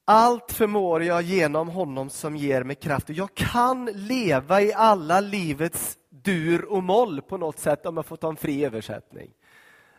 Allt 0.05 0.51
förmår 0.51 1.03
jag 1.03 1.21
genom 1.21 1.69
honom 1.69 2.09
som 2.09 2.35
ger 2.35 2.63
mig 2.63 2.75
kraft. 2.75 3.09
Jag 3.09 3.33
kan 3.33 3.85
leva 3.85 4.61
i 4.61 4.73
alla 4.73 5.19
livets 5.19 5.97
dur 6.09 6.65
och 6.65 6.83
moll 6.83 7.21
på 7.21 7.37
något 7.37 7.59
sätt 7.59 7.85
om 7.85 7.97
jag 7.97 8.05
får 8.05 8.15
ta 8.15 8.29
en 8.29 8.35
fri 8.35 8.65
översättning. 8.65 9.31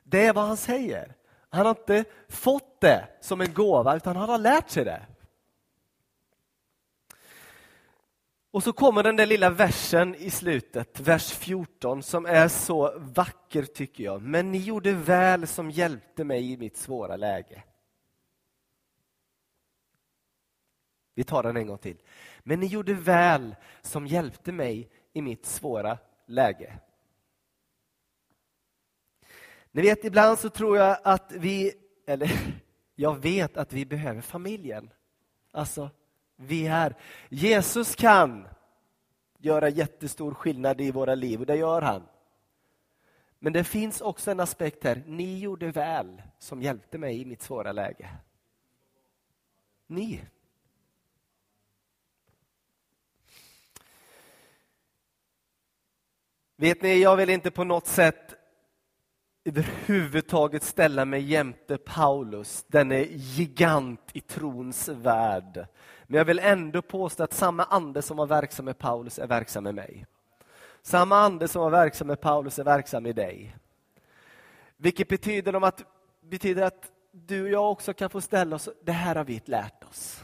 Det 0.02 0.26
är 0.26 0.32
vad 0.32 0.44
han 0.44 0.56
säger. 0.56 1.14
Han 1.50 1.66
har 1.66 1.70
inte 1.70 2.04
fått 2.28 2.80
det 2.80 3.08
som 3.20 3.40
en 3.40 3.54
gåva 3.54 3.96
utan 3.96 4.16
han 4.16 4.28
har 4.28 4.38
lärt 4.38 4.70
sig 4.70 4.84
det. 4.84 5.06
Och 8.54 8.62
så 8.62 8.72
kommer 8.72 9.02
den 9.02 9.16
där 9.16 9.26
lilla 9.26 9.50
versen 9.50 10.14
i 10.14 10.30
slutet, 10.30 11.00
vers 11.00 11.30
14, 11.32 12.02
som 12.02 12.26
är 12.26 12.48
så 12.48 12.98
vacker 12.98 13.62
tycker 13.62 14.04
jag. 14.04 14.22
Men 14.22 14.52
ni 14.52 14.58
gjorde 14.58 14.92
väl 14.92 15.46
som 15.46 15.70
hjälpte 15.70 16.24
mig 16.24 16.52
i 16.52 16.56
mitt 16.56 16.76
svåra 16.76 17.16
läge. 17.16 17.62
Vi 21.14 21.24
tar 21.24 21.42
den 21.42 21.56
en 21.56 21.66
gång 21.66 21.78
till. 21.78 21.96
Men 22.40 22.60
ni 22.60 22.66
gjorde 22.66 22.94
väl 22.94 23.56
som 23.82 24.06
hjälpte 24.06 24.52
mig 24.52 24.90
i 25.12 25.22
mitt 25.22 25.46
svåra 25.46 25.98
läge. 26.26 26.78
Ni 29.70 29.82
vet, 29.82 30.04
ibland 30.04 30.38
så 30.38 30.50
tror 30.50 30.76
jag 30.78 30.98
att 31.04 31.32
vi, 31.32 31.72
eller 32.06 32.30
jag 32.94 33.22
vet 33.22 33.56
att 33.56 33.72
vi 33.72 33.86
behöver 33.86 34.20
familjen. 34.20 34.90
Alltså, 35.50 35.90
vi 36.44 36.66
är. 36.66 36.96
Jesus 37.28 37.94
kan 37.94 38.48
göra 39.38 39.68
jättestor 39.68 40.34
skillnad 40.34 40.80
i 40.80 40.90
våra 40.90 41.14
liv 41.14 41.40
och 41.40 41.46
det 41.46 41.56
gör 41.56 41.82
han. 41.82 42.02
Men 43.38 43.52
det 43.52 43.64
finns 43.64 44.00
också 44.00 44.30
en 44.30 44.40
aspekt 44.40 44.84
här. 44.84 45.02
Ni 45.06 45.38
gjorde 45.38 45.70
väl 45.70 46.22
som 46.38 46.62
hjälpte 46.62 46.98
mig 46.98 47.20
i 47.20 47.24
mitt 47.24 47.42
svåra 47.42 47.72
läge. 47.72 48.10
Ni. 49.86 50.20
Vet 56.56 56.82
ni, 56.82 57.02
jag 57.02 57.16
vill 57.16 57.30
inte 57.30 57.50
på 57.50 57.64
något 57.64 57.86
sätt 57.86 58.34
överhuvudtaget 59.44 60.62
ställa 60.62 61.04
mig 61.04 61.22
jämte 61.22 61.78
Paulus, 61.78 62.64
denne 62.68 63.02
gigant 63.10 64.10
i 64.12 64.20
trons 64.20 64.88
värld. 64.88 65.66
Men 66.14 66.18
jag 66.18 66.24
vill 66.24 66.38
ändå 66.38 66.82
påstå 66.82 67.22
att 67.22 67.32
samma 67.32 67.64
ande 67.64 68.02
som 68.02 68.16
var 68.16 68.26
verksam 68.26 68.64
med 68.64 68.78
Paulus 68.78 69.18
är 69.18 69.26
verksam 69.26 69.64
med 69.64 69.74
mig. 69.74 70.06
Samma 70.82 71.18
ande 71.18 71.48
som 71.48 71.62
var 71.62 71.70
verksam 71.70 72.06
med 72.06 72.20
Paulus 72.20 72.58
är 72.58 72.64
verksam 72.64 73.06
i 73.06 73.12
dig. 73.12 73.56
Vilket 74.76 75.08
betyder 75.08 75.64
att, 75.64 75.84
betyder 76.20 76.62
att 76.62 76.92
du 77.10 77.42
och 77.42 77.48
jag 77.48 77.70
också 77.70 77.94
kan 77.94 78.10
få 78.10 78.20
ställa 78.20 78.56
oss, 78.56 78.68
det 78.84 78.92
här 78.92 79.14
har 79.14 79.24
vi 79.24 79.42
lärt 79.44 79.84
oss. 79.84 80.20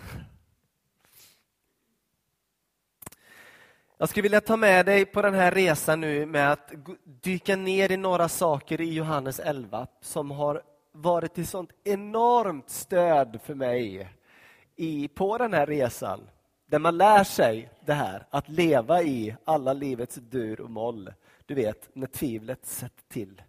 Jag 3.99 4.09
skulle 4.09 4.23
vilja 4.23 4.41
ta 4.41 4.57
med 4.57 4.87
dig 4.87 5.05
på 5.05 5.23
den 5.23 5.35
här 5.35 5.51
resan 5.51 6.01
nu 6.01 6.27
med 6.27 6.53
att 6.53 6.73
dyka 7.05 7.57
ner 7.57 7.93
i 7.93 7.97
några 7.97 8.29
saker 8.29 8.81
i 8.81 8.95
Johannes 8.95 9.41
11 9.41 9.87
som 10.01 10.31
har 10.31 10.63
varit 10.93 11.35
till 11.35 11.47
sånt 11.47 11.71
enormt 11.85 12.71
stöd 12.71 13.41
för 13.45 13.55
mig 13.55 14.11
i, 14.81 15.09
på 15.09 15.39
den 15.39 15.53
här 15.53 15.67
resan. 15.67 16.21
Där 16.67 16.79
man 16.79 16.97
lär 16.97 17.25
sig 17.25 17.71
det 17.85 17.93
här, 17.93 18.27
att 18.31 18.49
leva 18.49 19.03
i 19.03 19.37
alla 19.45 19.73
livets 19.73 20.15
dur 20.15 20.61
och 20.61 20.71
moll. 20.71 21.13
Du 21.47 21.55
vet, 21.55 21.89
när 21.93 22.07
tvivlet 22.07 22.67
sätter 22.67 23.03
till. 23.09 23.43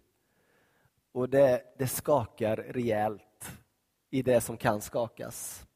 Och 1.12 1.28
det, 1.28 1.62
det 1.78 1.86
skakar 1.86 2.56
rejält 2.56 3.52
i 4.10 4.22
det 4.22 4.40
som 4.40 4.56
kan 4.56 4.80
skakas. 4.80 5.66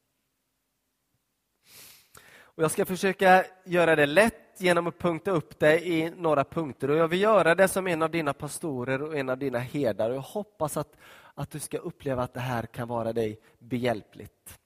Och 2.39 2.63
jag 2.63 2.71
ska 2.71 2.85
försöka 2.85 3.45
göra 3.65 3.95
det 3.95 4.05
lätt 4.05 4.33
genom 4.57 4.87
att 4.87 4.99
punkta 4.99 5.31
upp 5.31 5.59
det 5.59 5.87
i 5.87 6.09
några 6.09 6.43
punkter. 6.43 6.89
Och 6.89 6.97
Jag 6.97 7.07
vill 7.07 7.21
göra 7.21 7.55
det 7.55 7.67
som 7.67 7.87
en 7.87 8.01
av 8.01 8.11
dina 8.11 8.33
pastorer 8.33 9.01
och 9.01 9.17
en 9.17 9.29
av 9.29 9.37
dina 9.37 9.59
herdar. 9.59 10.09
Jag 10.09 10.21
hoppas 10.21 10.77
att, 10.77 10.97
att 11.33 11.51
du 11.51 11.59
ska 11.59 11.77
uppleva 11.77 12.23
att 12.23 12.33
det 12.33 12.39
här 12.39 12.65
kan 12.65 12.87
vara 12.87 13.13
dig 13.13 13.39
behjälpligt. 13.59 14.59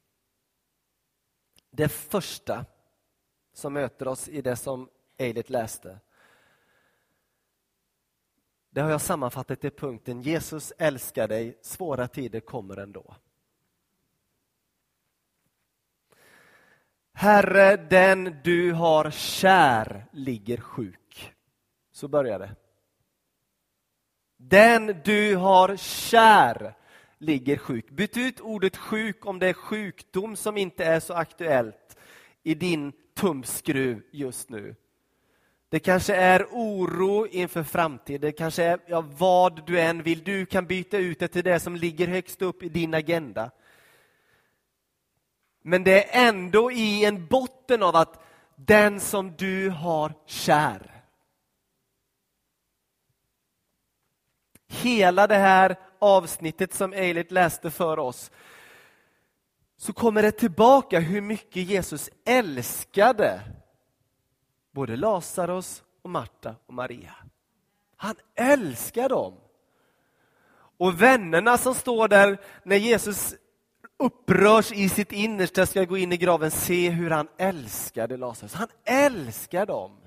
Det 1.71 1.89
första 1.89 2.65
som 3.53 3.73
möter 3.73 4.07
oss 4.07 4.29
i 4.29 4.41
det 4.41 4.55
som 4.55 4.89
Eilert 5.17 5.49
läste 5.49 5.99
det 8.73 8.81
har 8.81 8.89
jag 8.89 9.01
sammanfattat 9.01 9.65
i 9.65 9.69
punkten 9.69 10.21
Jesus 10.21 10.73
älskar 10.77 11.27
dig, 11.27 11.57
svåra 11.61 12.07
tider 12.07 12.39
kommer 12.39 12.77
ändå. 12.77 13.15
Herre, 17.13 17.77
den 17.77 18.41
du 18.43 18.71
har 18.71 19.11
kär 19.11 20.05
ligger 20.11 20.57
sjuk. 20.57 21.33
Så 21.91 22.07
börjar 22.07 22.39
det. 22.39 22.55
Den 24.37 25.01
du 25.05 25.35
har 25.35 25.75
kär 25.75 26.75
ligger 27.21 27.57
sjuk. 27.57 27.89
Byt 27.89 28.17
ut 28.17 28.39
ordet 28.39 28.77
sjuk 28.77 29.25
om 29.25 29.39
det 29.39 29.47
är 29.47 29.53
sjukdom 29.53 30.35
som 30.35 30.57
inte 30.57 30.85
är 30.85 30.99
så 30.99 31.13
aktuellt 31.13 31.97
i 32.43 32.53
din 32.55 32.93
tumskruv 33.13 34.01
just 34.11 34.49
nu. 34.49 34.75
Det 35.69 35.79
kanske 35.79 36.15
är 36.15 36.47
oro 36.51 37.27
inför 37.27 37.63
framtiden, 37.63 38.21
det 38.21 38.31
kanske 38.31 38.63
är 38.63 38.79
ja, 38.87 39.01
vad 39.01 39.65
du 39.67 39.79
än 39.79 40.03
vill. 40.03 40.23
Du 40.23 40.45
kan 40.45 40.65
byta 40.65 40.97
ut 40.97 41.19
det 41.19 41.27
till 41.27 41.43
det 41.43 41.59
som 41.59 41.75
ligger 41.75 42.07
högst 42.07 42.41
upp 42.41 42.63
i 42.63 42.69
din 42.69 42.93
agenda. 42.93 43.51
Men 45.61 45.83
det 45.83 46.15
är 46.15 46.27
ändå 46.27 46.71
i 46.71 47.05
en 47.05 47.27
botten 47.27 47.83
av 47.83 47.95
att 47.95 48.23
den 48.55 48.99
som 48.99 49.35
du 49.37 49.69
har 49.69 50.13
kär. 50.25 51.03
Hela 54.67 55.27
det 55.27 55.37
här 55.37 55.75
avsnittet 56.01 56.73
som 56.73 56.93
Eilert 56.93 57.31
läste 57.31 57.71
för 57.71 57.99
oss 57.99 58.31
så 59.77 59.93
kommer 59.93 60.21
det 60.21 60.31
tillbaka 60.31 60.99
hur 60.99 61.21
mycket 61.21 61.63
Jesus 61.63 62.09
älskade 62.25 63.41
både 64.71 64.95
Lazarus 64.95 65.83
och 66.01 66.09
Marta 66.09 66.55
och 66.65 66.73
Maria. 66.73 67.15
Han 67.95 68.15
älskar 68.35 69.09
dem. 69.09 69.33
Och 70.77 71.01
vännerna 71.01 71.57
som 71.57 71.75
står 71.75 72.07
där 72.07 72.37
när 72.63 72.75
Jesus 72.75 73.35
upprörs 73.97 74.71
i 74.71 74.89
sitt 74.89 75.11
innersta 75.11 75.65
ska 75.65 75.83
gå 75.83 75.97
in 75.97 76.11
i 76.11 76.17
graven, 76.17 76.51
se 76.51 76.89
hur 76.89 77.09
han 77.09 77.27
älskade 77.37 78.17
Lazarus. 78.17 78.53
Han 78.53 78.67
älskar 78.85 79.65
dem. 79.65 80.00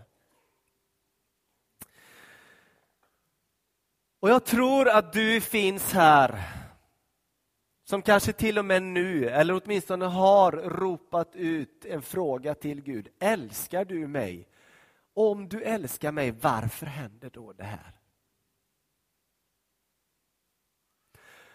Och 4.25 4.31
jag 4.31 4.45
tror 4.45 4.89
att 4.89 5.13
du 5.13 5.41
finns 5.41 5.93
här 5.93 6.43
som 7.85 8.03
kanske 8.03 8.33
till 8.33 8.59
och 8.59 8.65
med 8.65 8.83
nu, 8.83 9.29
eller 9.29 9.61
åtminstone 9.65 10.05
har 10.05 10.53
ropat 10.53 11.37
ut 11.37 11.85
en 11.85 12.03
fråga 12.03 12.55
till 12.55 12.83
Gud. 12.83 13.09
Älskar 13.19 13.85
du 13.85 14.07
mig? 14.07 14.49
Om 15.15 15.49
du 15.49 15.63
älskar 15.63 16.13
mig, 16.13 16.31
varför 16.31 16.87
händer 16.87 17.31
då 17.31 17.53
det 17.53 17.65
här? 17.65 17.93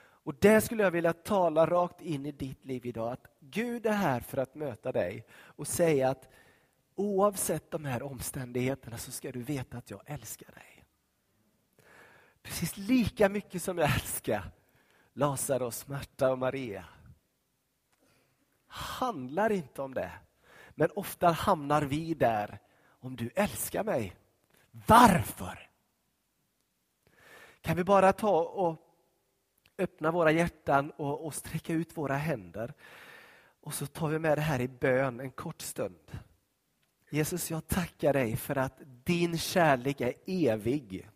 Och 0.02 0.36
det 0.40 0.62
skulle 0.62 0.84
jag 0.84 0.92
vilja 0.92 1.14
tala 1.14 1.66
rakt 1.66 2.02
in 2.02 2.26
i 2.26 2.32
ditt 2.32 2.66
liv 2.66 2.86
idag. 2.86 3.12
Att 3.12 3.28
Gud 3.40 3.86
är 3.86 3.94
här 3.94 4.20
för 4.20 4.38
att 4.38 4.56
möta 4.56 4.92
dig 4.92 5.26
och 5.32 5.68
säga 5.68 6.10
att 6.10 6.30
oavsett 6.96 7.72
de 7.72 7.86
här 7.86 8.04
omständigheterna 8.04 8.98
så 8.98 9.12
ska 9.12 9.32
du 9.32 9.42
veta 9.42 9.78
att 9.78 9.90
jag 9.90 10.02
älskar 10.06 10.52
dig. 10.52 10.69
Precis 12.44 12.78
lika 12.78 13.30
mycket 13.30 13.64
som 13.64 13.78
jag 13.78 13.94
älskar 13.94 14.52
Lazarus, 15.14 15.88
Marta 15.88 16.32
och 16.32 16.38
Maria. 16.38 16.86
handlar 18.68 19.52
inte 19.52 19.82
om 19.82 19.94
det. 19.94 20.12
Men 20.70 20.90
ofta 20.96 21.28
hamnar 21.28 21.82
vi 21.82 22.14
där. 22.14 22.60
Om 23.02 23.16
du 23.16 23.30
älskar 23.36 23.84
mig, 23.84 24.16
varför? 24.72 25.70
Kan 27.62 27.78
vi 27.78 27.84
bara 27.84 28.14
ta 28.14 28.42
och 28.42 28.90
öppna 29.78 30.12
våra 30.12 30.32
hjärtan 30.32 30.92
och, 30.92 31.26
och 31.26 31.34
sträcka 31.34 31.74
ut 31.74 31.98
våra 31.98 32.16
händer. 32.16 32.74
Och 33.62 33.74
så 33.74 33.86
tar 33.86 34.08
vi 34.08 34.20
med 34.20 34.38
det 34.38 34.42
här 34.42 34.62
i 34.62 34.68
bön 34.68 35.20
en 35.20 35.32
kort 35.32 35.62
stund. 35.62 36.12
Jesus, 37.10 37.52
jag 37.52 37.68
tackar 37.68 38.14
dig 38.14 38.36
för 38.36 38.56
att 38.56 38.82
din 38.86 39.38
kärlek 39.38 40.02
är 40.02 40.14
evig. 40.26 41.10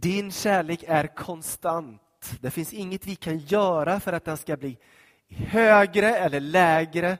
Din 0.00 0.32
kärlek 0.32 0.84
är 0.86 1.06
konstant. 1.06 2.02
Det 2.40 2.50
finns 2.50 2.72
inget 2.72 3.06
vi 3.06 3.16
kan 3.16 3.38
göra 3.38 4.00
för 4.00 4.12
att 4.12 4.24
den 4.24 4.36
ska 4.36 4.56
bli 4.56 4.78
högre 5.28 6.16
eller 6.16 6.40
lägre, 6.40 7.18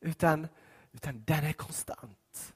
utan, 0.00 0.48
utan 0.92 1.24
den 1.24 1.44
är 1.44 1.52
konstant. 1.52 2.54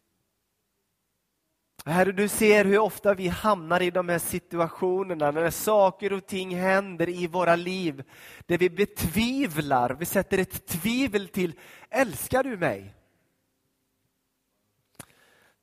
Herre, 1.84 2.12
du 2.12 2.28
ser 2.28 2.64
hur 2.64 2.78
ofta 2.78 3.14
vi 3.14 3.28
hamnar 3.28 3.82
i 3.82 3.90
de 3.90 4.08
här 4.08 4.18
situationerna 4.18 5.30
när 5.30 5.50
saker 5.50 6.12
och 6.12 6.26
ting 6.26 6.56
händer 6.56 7.08
i 7.08 7.26
våra 7.26 7.56
liv 7.56 8.04
där 8.46 8.58
vi 8.58 8.70
betvivlar, 8.70 9.94
vi 9.94 10.04
sätter 10.04 10.38
ett 10.38 10.66
tvivel 10.66 11.28
till, 11.28 11.52
älskar 11.90 12.44
du 12.44 12.56
mig? 12.56 12.94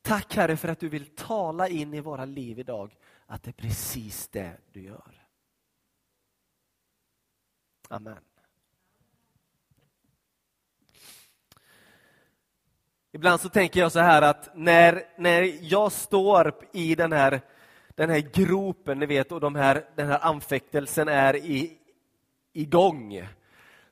Tack 0.02 0.36
Herre 0.36 0.58
för 0.58 0.67
att 0.67 0.80
du 0.80 0.89
vill 0.89 1.06
tala 1.06 1.67
in 1.67 1.93
i 1.93 2.00
våra 2.00 2.26
liv 2.26 2.60
idag 2.60 2.95
att 3.27 3.43
det 3.43 3.49
är 3.49 3.53
precis 3.53 4.27
det 4.27 4.57
du 4.71 4.81
gör. 4.81 5.25
Amen. 7.89 8.19
Ibland 13.11 13.41
så 13.41 13.49
tänker 13.49 13.79
jag 13.79 13.91
så 13.91 13.99
här 13.99 14.21
att 14.21 14.49
när, 14.55 15.03
när 15.17 15.57
jag 15.61 15.91
står 15.91 16.55
i 16.73 16.95
den 16.95 17.11
här, 17.11 17.41
den 17.95 18.09
här 18.09 18.19
gropen, 18.19 18.99
ni 18.99 19.05
vet, 19.05 19.31
och 19.31 19.39
de 19.39 19.55
här, 19.55 19.85
den 19.95 20.07
här 20.07 20.19
anfäktelsen 20.21 21.07
är 21.07 21.35
i, 21.35 21.77
igång, 22.53 23.27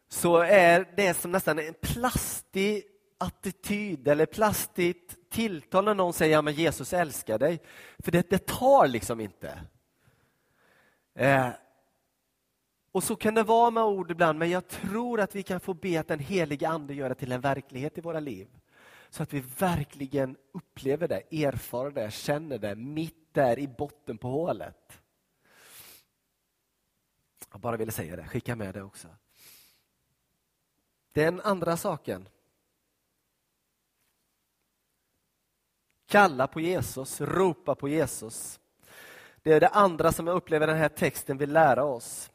så 0.07 0.37
är 0.37 0.93
det 0.95 1.13
som 1.13 1.31
nästan 1.31 1.59
en 1.59 1.73
plastig 1.81 2.83
attityd 3.17 4.07
eller 4.07 4.25
plastigt 4.25 5.22
tilltal 5.33 5.85
när 5.85 5.93
någon 5.93 6.13
säger 6.13 6.37
att 6.37 6.45
ja, 6.45 6.51
Jesus 6.51 6.93
älskar 6.93 7.39
dig. 7.39 7.61
För 7.99 8.11
det, 8.11 8.29
det 8.29 8.45
tar 8.45 8.87
liksom 8.87 9.19
inte. 9.19 9.61
Eh, 11.15 11.49
och 12.91 13.03
så 13.03 13.15
kan 13.15 13.33
det 13.33 13.43
vara 13.43 13.71
med 13.71 13.83
ord 13.83 14.11
ibland, 14.11 14.39
men 14.39 14.49
jag 14.49 14.67
tror 14.67 15.19
att 15.19 15.35
vi 15.35 15.43
kan 15.43 15.59
få 15.59 15.73
be 15.73 15.99
att 15.99 16.07
den 16.07 16.19
helige 16.19 16.69
Ande 16.69 16.93
gör 16.93 17.09
det 17.09 17.15
till 17.15 17.31
en 17.31 17.41
verklighet 17.41 17.97
i 17.97 18.01
våra 18.01 18.19
liv. 18.19 18.47
Så 19.09 19.23
att 19.23 19.33
vi 19.33 19.39
verkligen 19.39 20.37
upplever 20.51 21.07
det, 21.07 21.43
erfar 21.45 21.91
det, 21.91 22.13
känner 22.13 22.57
det 22.57 22.75
mitt 22.75 23.33
där 23.33 23.59
i 23.59 23.67
botten 23.67 24.17
på 24.17 24.27
hålet. 24.27 24.99
Jag 27.51 27.61
bara 27.61 27.77
ville 27.77 27.91
säga 27.91 28.15
det, 28.15 28.27
skicka 28.27 28.55
med 28.55 28.73
det 28.73 28.81
också. 28.83 29.07
Den 31.11 31.41
andra 31.41 31.77
saken. 31.77 32.27
Kalla 36.13 36.47
på 36.47 36.62
Jesus, 36.62 37.21
ropa 37.21 37.76
på 37.76 37.89
Jesus. 37.89 38.60
Det 39.43 39.54
är 39.54 39.60
det 39.60 39.67
andra 39.67 40.12
som 40.12 40.28
jag 40.28 40.36
upplever 40.36 40.67
den 40.67 40.78
här 40.78 40.89
texten 40.89 41.38
vill 41.38 41.54
lära 41.54 41.84
oss. 41.84 42.32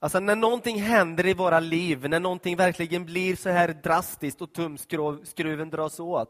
Alltså 0.00 0.20
när 0.20 0.36
någonting 0.36 0.80
händer 0.80 1.26
i 1.26 1.34
våra 1.34 1.60
liv, 1.60 2.08
när 2.08 2.20
någonting 2.20 2.56
verkligen 2.56 3.04
blir 3.04 3.36
så 3.36 3.48
här 3.48 3.68
drastiskt 3.68 4.42
och 4.42 4.52
tumskruven 4.52 5.70
dras 5.70 6.00
åt, 6.00 6.28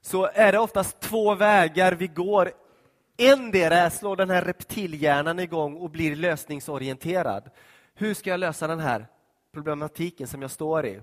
så 0.00 0.30
är 0.34 0.52
det 0.52 0.58
oftast 0.58 1.00
två 1.00 1.34
vägar 1.34 1.92
vi 1.92 2.06
går. 2.06 2.52
Endera 3.16 3.90
slår 3.90 4.16
den 4.16 4.30
här 4.30 4.42
reptilhjärnan 4.42 5.38
igång 5.38 5.76
och 5.76 5.90
blir 5.90 6.16
lösningsorienterad. 6.16 7.50
Hur 7.94 8.14
ska 8.14 8.30
jag 8.30 8.40
lösa 8.40 8.66
den 8.66 8.80
här 8.80 9.06
problematiken 9.54 10.26
som 10.26 10.42
jag 10.42 10.50
står 10.50 10.86
i? 10.86 11.00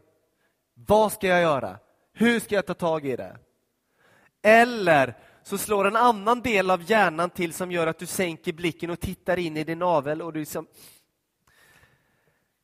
Vad 0.73 1.11
ska 1.11 1.27
jag 1.27 1.41
göra? 1.41 1.77
Hur 2.13 2.39
ska 2.39 2.55
jag 2.55 2.65
ta 2.65 2.73
tag 2.73 3.05
i 3.05 3.15
det? 3.15 3.37
Eller 4.41 5.13
så 5.43 5.57
slår 5.57 5.87
en 5.87 5.95
annan 5.95 6.41
del 6.41 6.71
av 6.71 6.91
hjärnan 6.91 7.29
till 7.29 7.53
som 7.53 7.71
gör 7.71 7.87
att 7.87 7.99
du 7.99 8.05
sänker 8.05 8.53
blicken 8.53 8.89
och 8.89 8.99
tittar 8.99 9.39
in 9.39 9.57
i 9.57 9.63
din 9.63 9.79
navel 9.79 10.21
och 10.21 10.33
du 10.33 10.39
liksom 10.39 10.67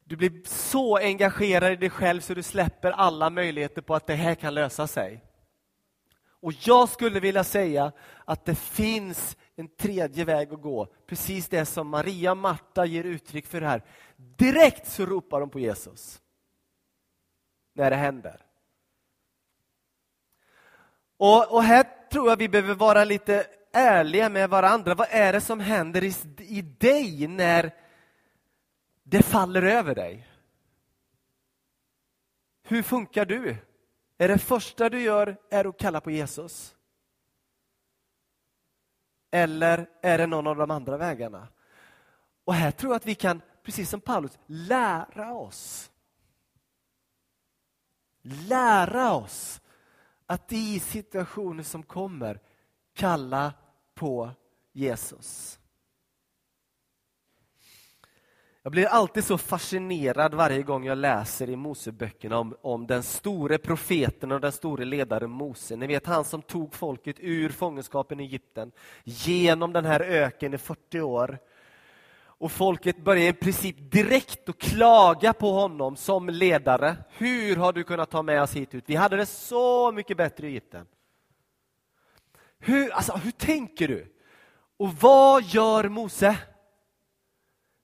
du 0.07 0.15
blir 0.15 0.41
så 0.45 0.97
engagerad 0.97 1.71
i 1.71 1.75
dig 1.75 1.89
själv 1.89 2.21
så 2.21 2.33
du 2.33 2.43
släpper 2.43 2.91
alla 2.91 3.29
möjligheter 3.29 3.81
på 3.81 3.95
att 3.95 4.07
det 4.07 4.13
här 4.13 4.35
kan 4.35 4.53
lösa 4.53 4.87
sig. 4.87 5.23
Och 6.45 6.53
jag 6.53 6.89
skulle 6.89 7.19
vilja 7.19 7.43
säga 7.43 7.91
att 8.25 8.45
det 8.45 8.55
finns 8.55 9.37
en 9.55 9.67
tredje 9.67 10.25
väg 10.25 10.53
att 10.53 10.61
gå. 10.61 10.85
Precis 11.07 11.49
det 11.49 11.65
som 11.65 11.87
Maria 11.87 12.31
och 12.31 12.37
Marta 12.37 12.85
ger 12.85 13.03
uttryck 13.03 13.45
för 13.45 13.61
här. 13.61 13.83
Direkt 14.15 14.87
så 14.87 15.05
ropar 15.05 15.39
de 15.39 15.49
på 15.49 15.59
Jesus. 15.59 16.21
När 17.73 17.89
det 17.89 17.95
händer. 17.95 18.44
Och, 21.25 21.53
och 21.53 21.63
här 21.63 22.09
tror 22.11 22.29
jag 22.29 22.37
vi 22.37 22.49
behöver 22.49 22.75
vara 22.75 23.03
lite 23.03 23.47
ärliga 23.71 24.29
med 24.29 24.49
varandra. 24.49 24.95
Vad 24.95 25.07
är 25.09 25.33
det 25.33 25.41
som 25.41 25.59
händer 25.59 26.03
i, 26.03 26.13
i 26.37 26.61
dig 26.61 27.27
när 27.27 27.71
det 29.03 29.23
faller 29.23 29.61
över 29.61 29.95
dig. 29.95 30.27
Hur 32.63 32.83
funkar 32.83 33.25
du? 33.25 33.57
Är 34.17 34.27
det 34.27 34.37
första 34.37 34.89
du 34.89 35.01
gör 35.01 35.37
är 35.49 35.65
att 35.65 35.77
kalla 35.77 36.01
på 36.01 36.11
Jesus? 36.11 36.75
Eller 39.31 39.89
är 40.01 40.17
det 40.17 40.27
någon 40.27 40.47
av 40.47 40.55
de 40.55 40.71
andra 40.71 40.97
vägarna? 40.97 41.47
Och 42.45 42.53
här 42.53 42.71
tror 42.71 42.91
jag 42.91 42.97
att 42.97 43.05
vi 43.05 43.15
kan, 43.15 43.41
precis 43.63 43.89
som 43.89 44.01
Paulus, 44.01 44.37
lära 44.45 45.33
oss. 45.33 45.91
Lära 48.21 49.13
oss 49.13 49.61
att 50.27 50.51
i 50.51 50.79
situationer 50.79 51.63
som 51.63 51.83
kommer 51.83 52.39
kalla 52.93 53.53
på 53.95 54.31
Jesus. 54.73 55.59
Jag 58.65 58.71
blir 58.71 58.85
alltid 58.85 59.23
så 59.23 59.37
fascinerad 59.37 60.33
varje 60.33 60.63
gång 60.63 60.85
jag 60.85 60.97
läser 60.97 61.49
i 61.49 61.55
Moseböckerna 61.55 62.37
om, 62.37 62.55
om 62.61 62.87
den 62.87 63.03
store 63.03 63.57
profeten 63.57 64.31
och 64.31 64.41
den 64.41 64.51
store 64.51 64.85
ledaren 64.85 65.29
Mose. 65.29 65.75
Ni 65.75 65.87
vet 65.87 66.05
han 66.05 66.25
som 66.25 66.41
tog 66.41 66.73
folket 66.73 67.15
ur 67.19 67.49
fångenskapen 67.49 68.19
i 68.19 68.23
Egypten 68.23 68.71
genom 69.03 69.73
den 69.73 69.85
här 69.85 69.99
öken 69.99 70.53
i 70.53 70.57
40 70.57 71.01
år. 71.01 71.39
Och 72.37 72.51
folket 72.51 73.03
började 73.03 73.29
i 73.29 73.33
princip 73.33 73.75
direkt 73.91 74.49
att 74.49 74.57
klaga 74.57 75.33
på 75.33 75.51
honom 75.51 75.95
som 75.95 76.29
ledare. 76.29 76.97
Hur 77.09 77.55
har 77.55 77.73
du 77.73 77.83
kunnat 77.83 78.09
ta 78.09 78.21
med 78.21 78.41
oss 78.41 78.55
hit 78.55 78.75
ut? 78.75 78.83
Vi 78.87 78.95
hade 78.95 79.15
det 79.15 79.25
så 79.25 79.91
mycket 79.91 80.17
bättre 80.17 80.47
i 80.47 80.49
Egypten. 80.49 80.87
Hur, 82.59 82.91
alltså, 82.91 83.13
hur 83.13 83.31
tänker 83.31 83.87
du? 83.87 84.15
Och 84.77 84.93
vad 84.93 85.43
gör 85.43 85.89
Mose? 85.89 86.37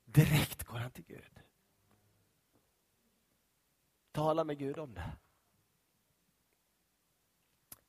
Direkt 0.05 0.63
går 0.63 0.77
han 0.77 0.91
till 0.91 1.03
Gud. 1.07 1.39
Tala 4.11 4.43
med 4.43 4.57
Gud 4.57 4.77
om 4.77 4.93
det. 4.93 5.11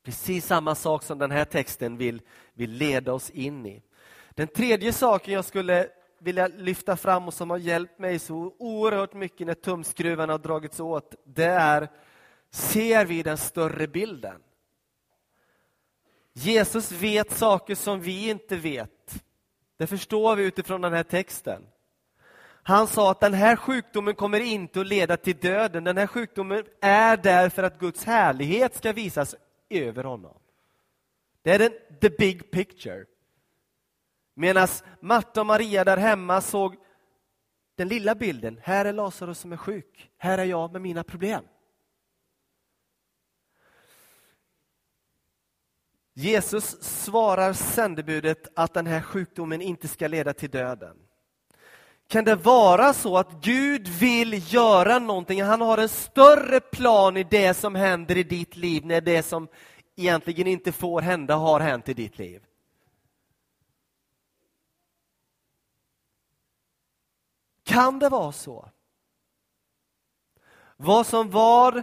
Precis 0.03 0.47
samma 0.47 0.75
sak 0.75 1.03
som 1.03 1.19
den 1.19 1.31
här 1.31 1.45
texten 1.45 1.97
vill, 1.97 2.23
vill 2.53 2.71
leda 2.71 3.13
oss 3.13 3.31
in 3.31 3.67
i. 3.67 3.83
Den 4.31 4.49
tredje 4.49 4.93
saken 4.93 5.35
jag 5.35 5.45
skulle 5.45 5.89
vilja 6.23 6.49
lyfta 6.49 6.97
fram 6.97 7.29
och 7.29 7.35
som 7.35 7.51
har 7.51 7.59
hjälpt 7.59 7.99
mig 7.99 8.19
så 8.19 8.55
oerhört 8.59 9.15
mycket 9.15 9.47
när 9.47 9.55
tumskruvarna 9.55 10.33
har 10.33 10.39
dragits 10.39 10.81
åt, 10.81 11.15
det 11.25 11.45
är, 11.45 11.89
ser 12.51 13.05
vi 13.05 13.23
den 13.23 13.39
större 13.39 13.87
bilden? 13.87 14.43
Jesus 16.33 16.93
vet 16.93 17.31
saker 17.31 17.75
som 17.75 18.01
vi 18.01 18.31
inte 18.31 18.57
vet. 18.57 19.25
Det 19.77 19.87
förstår 19.87 20.37
vi 20.37 20.45
utifrån 20.45 20.81
den 20.81 20.93
här 20.93 21.03
texten. 21.03 21.63
Han 22.63 22.87
sa 22.87 23.11
att 23.11 23.21
den 23.21 23.35
här 23.35 23.57
sjukdomen 23.57 24.15
kommer 24.15 24.41
inte 24.41 24.81
att 24.81 24.87
leda 24.87 25.17
till 25.17 25.37
döden. 25.37 25.85
Den 25.85 25.97
här 25.97 26.07
sjukdomen 26.07 26.65
är 26.81 27.17
där 27.17 27.49
för 27.49 27.63
att 27.63 27.79
Guds 27.79 28.05
härlighet 28.05 28.77
ska 28.77 28.93
visas 28.93 29.35
över 29.71 30.05
honom. 30.05 30.39
Det 31.43 31.51
är 31.51 31.59
den, 31.59 31.73
the 32.01 32.11
big 32.11 32.51
picture. 32.51 33.05
Medan 34.35 34.69
Marta 35.01 35.41
och 35.41 35.47
Maria 35.47 35.85
där 35.85 35.97
hemma 35.97 36.41
såg 36.41 36.77
den 37.77 37.89
lilla 37.89 38.15
bilden. 38.15 38.61
Här 38.63 38.85
är 38.85 38.93
Lazarus 38.93 39.39
som 39.39 39.53
är 39.53 39.57
sjuk. 39.57 40.11
Här 40.19 40.39
är 40.39 40.45
jag 40.45 40.73
med 40.73 40.83
mina 40.83 41.05
problem. 41.05 41.45
Jesus 46.15 46.83
svarar 46.83 47.53
sändebudet 47.53 48.49
att 48.57 48.75
den 48.75 48.87
här 48.87 49.01
sjukdomen 49.01 49.63
inte 49.63 49.89
ska 49.89 50.09
leda 50.09 50.33
till 50.33 50.51
döden. 50.51 50.97
Kan 52.09 52.25
det 52.25 52.35
vara 52.35 52.93
så 52.93 53.19
att 53.19 53.33
Gud 53.43 53.89
vill 53.89 54.55
göra 54.55 54.99
någonting? 54.99 55.43
Han 55.43 55.61
har 55.61 55.79
en 55.79 55.89
större 55.89 56.61
plan 56.61 57.17
i 57.17 57.25
det 57.25 57.55
som 57.55 57.75
händer 57.75 58.17
i 58.17 58.23
ditt 58.23 58.57
liv 58.57 58.87
när 58.87 59.01
det 59.01 59.23
som 59.23 59.49
egentligen 59.97 60.47
inte 60.47 60.73
får 60.73 61.01
hända 61.01 61.37
har 61.37 61.61
hänt 61.61 61.89
i 61.89 61.95
ditt 61.95 62.19
liv. 62.19 62.43
Kan 67.73 67.99
det 67.99 68.09
vara 68.09 68.33
så? 68.33 68.71
Vad 70.77 71.07
som 71.07 71.31
var 71.31 71.83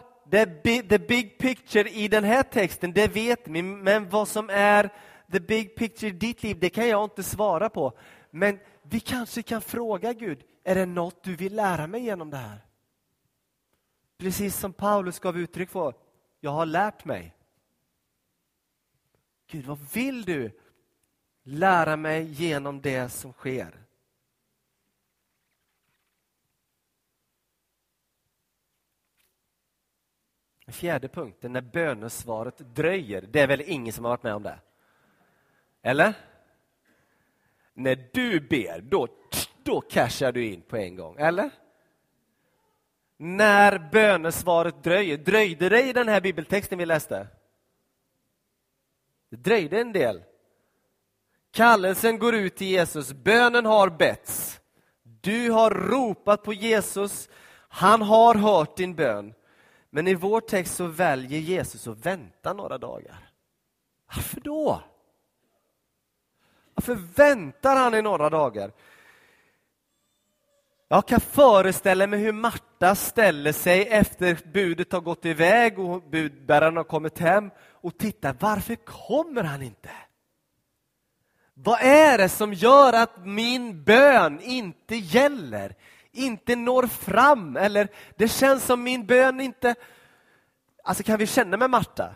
the 0.87 0.99
big 0.99 1.37
picture 1.39 1.89
i 1.89 2.07
den 2.07 2.23
här 2.23 2.43
texten, 2.43 2.93
det 2.93 3.07
vet 3.07 3.47
vi, 3.47 3.61
men 3.61 4.09
vad 4.09 4.27
som 4.27 4.49
är 4.49 4.93
the 5.31 5.39
big 5.39 5.75
picture 5.75 6.09
i 6.09 6.11
ditt 6.11 6.43
liv, 6.43 6.59
det 6.59 6.69
kan 6.69 6.87
jag 6.87 7.03
inte 7.03 7.23
svara 7.23 7.69
på. 7.69 7.97
Men 8.31 8.59
vi 8.83 8.99
kanske 8.99 9.43
kan 9.43 9.61
fråga 9.61 10.13
Gud, 10.13 10.43
är 10.63 10.75
det 10.75 10.85
något 10.85 11.23
du 11.23 11.35
vill 11.35 11.55
lära 11.55 11.87
mig 11.87 12.01
genom 12.01 12.29
det 12.29 12.37
här? 12.37 12.65
Precis 14.17 14.57
som 14.57 14.73
Paulus 14.73 15.19
gav 15.19 15.37
uttryck 15.37 15.69
för, 15.69 15.93
jag 16.39 16.51
har 16.51 16.65
lärt 16.65 17.05
mig. 17.05 17.35
Gud, 19.51 19.65
vad 19.65 19.79
vill 19.93 20.25
du 20.25 20.59
lära 21.43 21.95
mig 21.95 22.23
genom 22.23 22.81
det 22.81 23.09
som 23.09 23.33
sker? 23.33 23.85
Fjärde 30.71 31.07
punkten, 31.07 31.53
när 31.53 31.61
bönesvaret 31.61 32.57
dröjer. 32.57 33.21
Det 33.21 33.39
är 33.39 33.47
väl 33.47 33.63
ingen 33.65 33.93
som 33.93 34.05
har 34.05 34.11
varit 34.11 34.23
med 34.23 34.35
om 34.35 34.43
det? 34.43 34.59
Eller? 35.81 36.13
När 37.73 38.09
du 38.13 38.39
ber, 38.39 38.81
då, 38.81 39.07
då 39.63 39.81
cashar 39.81 40.31
du 40.31 40.45
in 40.45 40.61
på 40.61 40.77
en 40.77 40.95
gång, 40.95 41.15
eller? 41.19 41.49
När 43.17 43.89
bönesvaret 43.91 44.83
dröjer. 44.83 45.17
Dröjde 45.17 45.69
det 45.69 45.81
i 45.81 45.93
den 45.93 46.07
här 46.07 46.21
bibeltexten 46.21 46.77
vi 46.77 46.85
läste? 46.85 47.27
Det 49.29 49.37
dröjde 49.37 49.81
en 49.81 49.93
del. 49.93 50.23
Kallelsen 51.51 52.19
går 52.19 52.35
ut 52.35 52.55
till 52.55 52.67
Jesus, 52.67 53.13
bönen 53.13 53.65
har 53.65 53.89
betts. 53.89 54.59
Du 55.03 55.51
har 55.51 55.71
ropat 55.71 56.43
på 56.43 56.53
Jesus, 56.53 57.29
han 57.69 58.01
har 58.01 58.35
hört 58.35 58.77
din 58.77 58.95
bön. 58.95 59.33
Men 59.89 60.07
i 60.07 60.15
vår 60.15 60.41
text 60.41 60.75
så 60.75 60.85
väljer 60.85 61.39
Jesus 61.39 61.87
att 61.87 62.05
vänta 62.05 62.53
några 62.53 62.77
dagar. 62.77 63.29
Varför 64.15 64.41
då? 64.41 64.83
Varför 66.73 66.95
väntar 67.15 67.75
han 67.75 67.95
i 67.95 68.01
några 68.01 68.29
dagar? 68.29 68.71
Jag 70.87 71.07
kan 71.07 71.19
föreställa 71.19 72.07
mig 72.07 72.19
hur 72.19 72.31
Marta 72.31 72.95
ställer 72.95 73.51
sig 73.51 73.87
efter 73.87 74.39
budet 74.53 74.91
har 74.91 75.01
gått 75.01 75.25
iväg 75.25 75.79
och 75.79 76.01
budbäraren 76.01 76.77
har 76.77 76.83
kommit 76.83 77.19
hem 77.19 77.51
och 77.59 77.97
tittar, 77.97 78.35
varför 78.39 78.75
kommer 78.75 79.43
han 79.43 79.61
inte? 79.61 79.89
Vad 81.53 81.81
är 81.81 82.17
det 82.17 82.29
som 82.29 82.53
gör 82.53 82.93
att 82.93 83.25
min 83.25 83.83
bön 83.83 84.39
inte 84.41 84.95
gäller? 84.95 85.75
Inte 86.11 86.55
når 86.55 86.87
fram 86.87 87.57
eller 87.57 87.87
det 88.15 88.27
känns 88.27 88.65
som 88.65 88.83
min 88.83 89.05
bön 89.05 89.41
inte... 89.41 89.75
Alltså 90.83 91.03
kan 91.03 91.17
vi 91.17 91.27
känna 91.27 91.57
med 91.57 91.69
Marta? 91.69 92.13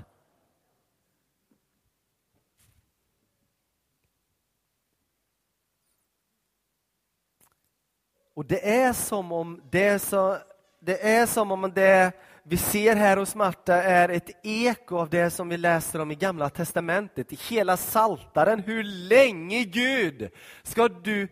Och 8.36 8.46
det 8.46 8.76
är 8.76 8.94
som 8.94 9.32
om 9.32 9.62
det, 9.70 9.88
är 9.88 9.98
så, 9.98 10.38
det, 10.80 11.08
är 11.08 11.26
som 11.26 11.52
om 11.52 11.72
det 11.76 12.12
vi 12.44 12.58
ser 12.58 12.96
här 12.96 13.18
hos 13.18 13.36
Marta 13.36 13.84
är 13.84 14.10
ett 14.10 14.30
eko 14.44 14.98
av 14.98 15.10
det 15.10 15.30
som 15.30 15.50
vi 15.50 15.58
läser 15.58 16.00
om 16.00 16.12
i 16.12 16.16
Gamla 16.16 16.50
testamentet, 16.50 17.34
i 17.34 17.36
hela 17.36 17.78
Saltaren. 17.78 18.60
Hur 18.60 18.84
länge, 18.84 19.64
Gud, 19.64 20.30
ska 20.64 20.88
du 20.88 21.28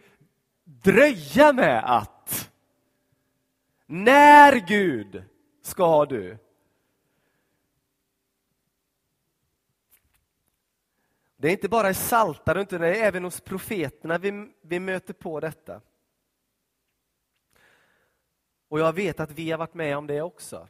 dröja 0.63 1.53
med 1.53 1.83
att 1.85 2.20
när 3.91 4.67
Gud 4.67 5.23
ska 5.61 6.05
du? 6.05 6.37
Det 11.37 11.47
är 11.47 11.51
inte 11.51 11.69
bara 11.69 11.89
i 11.89 11.93
Psaltaren, 11.93 12.61
utan 12.61 12.81
det 12.81 12.87
är 12.87 13.07
även 13.07 13.23
hos 13.23 13.41
profeterna 13.41 14.17
vi, 14.17 14.51
vi 14.61 14.79
möter 14.79 15.13
på 15.13 15.39
detta. 15.39 15.81
Och 18.67 18.79
jag 18.79 18.93
vet 18.93 19.19
att 19.19 19.31
vi 19.31 19.51
har 19.51 19.57
varit 19.57 19.73
med 19.73 19.97
om 19.97 20.07
det 20.07 20.21
också. 20.21 20.67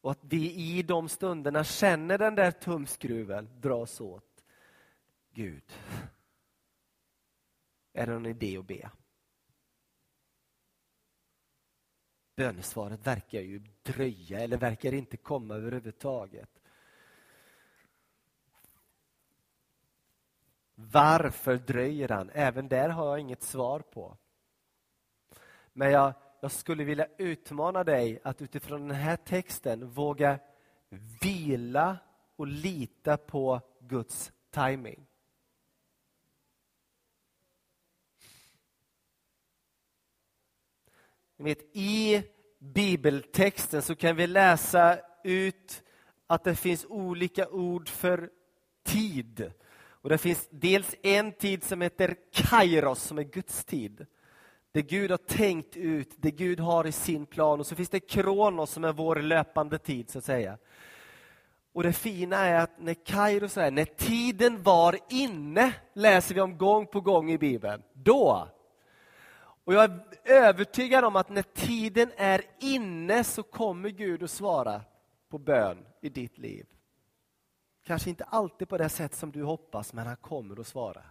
Och 0.00 0.10
att 0.10 0.24
vi 0.24 0.54
i 0.54 0.82
de 0.82 1.08
stunderna 1.08 1.64
känner 1.64 2.18
den 2.18 2.34
där 2.34 2.50
tumskruven 2.50 3.48
dras 3.60 4.00
åt. 4.00 4.44
Gud, 5.32 5.72
är 7.92 8.06
det 8.06 8.12
någon 8.12 8.26
idé 8.26 8.58
att 8.58 8.66
be? 8.66 8.90
Bönesvaret 12.38 13.06
verkar 13.06 13.40
ju 13.40 13.60
dröja 13.82 14.40
eller 14.40 14.56
verkar 14.56 14.94
inte 14.94 15.16
komma 15.16 15.54
överhuvudtaget. 15.54 16.50
Varför 20.74 21.56
dröjer 21.56 22.08
han? 22.08 22.30
Även 22.34 22.68
där 22.68 22.88
har 22.88 23.06
jag 23.06 23.20
inget 23.20 23.42
svar 23.42 23.80
på. 23.80 24.16
Men 25.72 25.90
jag, 25.90 26.12
jag 26.40 26.52
skulle 26.52 26.84
vilja 26.84 27.06
utmana 27.18 27.84
dig 27.84 28.20
att 28.24 28.42
utifrån 28.42 28.88
den 28.88 28.96
här 28.96 29.16
texten 29.16 29.90
våga 29.90 30.38
vila 31.22 31.98
och 32.36 32.46
lita 32.46 33.16
på 33.16 33.60
Guds 33.80 34.32
timing. 34.50 35.07
Vet, 41.44 41.76
I 41.76 42.22
bibeltexten 42.58 43.82
så 43.82 43.94
kan 43.94 44.16
vi 44.16 44.26
läsa 44.26 44.98
ut 45.24 45.82
att 46.26 46.44
det 46.44 46.54
finns 46.54 46.86
olika 46.88 47.48
ord 47.48 47.88
för 47.88 48.30
tid. 48.84 49.52
Och 50.02 50.08
Det 50.08 50.18
finns 50.18 50.48
dels 50.50 50.94
en 51.02 51.32
tid 51.32 51.64
som 51.64 51.80
heter 51.80 52.16
kairos, 52.32 53.02
som 53.02 53.18
är 53.18 53.22
Guds 53.22 53.64
tid. 53.64 54.06
Det 54.72 54.82
Gud 54.82 55.10
har 55.10 55.18
tänkt 55.18 55.76
ut, 55.76 56.10
det 56.16 56.30
Gud 56.30 56.60
har 56.60 56.86
i 56.86 56.92
sin 56.92 57.26
plan. 57.26 57.60
Och 57.60 57.66
så 57.66 57.74
finns 57.74 57.88
det 57.88 58.00
kronos 58.00 58.70
som 58.70 58.84
är 58.84 58.92
vår 58.92 59.16
löpande 59.16 59.78
tid, 59.78 60.10
så 60.10 60.18
att 60.18 60.24
säga. 60.24 60.58
Och 61.72 61.82
det 61.82 61.92
fina 61.92 62.36
är 62.36 62.60
att 62.60 62.80
när 62.80 62.94
kairos 62.94 63.56
är, 63.56 63.70
när 63.70 63.84
tiden 63.84 64.62
var 64.62 64.98
inne, 65.10 65.72
läser 65.92 66.34
vi 66.34 66.40
om 66.40 66.58
gång 66.58 66.86
på 66.86 67.00
gång 67.00 67.30
i 67.30 67.38
Bibeln. 67.38 67.82
Då 67.92 68.48
och 69.68 69.74
jag 69.74 69.84
är 69.84 70.00
övertygad 70.24 71.04
om 71.04 71.16
att 71.16 71.28
när 71.28 71.42
tiden 71.42 72.10
är 72.16 72.44
inne 72.60 73.24
så 73.24 73.42
kommer 73.42 73.88
Gud 73.88 74.22
att 74.22 74.30
svara 74.30 74.82
på 75.28 75.38
bön 75.38 75.86
i 76.00 76.08
ditt 76.08 76.38
liv. 76.38 76.66
Kanske 77.84 78.10
inte 78.10 78.24
alltid 78.24 78.68
på 78.68 78.78
det 78.78 78.88
sätt 78.88 79.14
som 79.14 79.32
du 79.32 79.42
hoppas, 79.42 79.92
men 79.92 80.06
han 80.06 80.16
kommer 80.16 80.60
att 80.60 80.66
svara. 80.66 81.02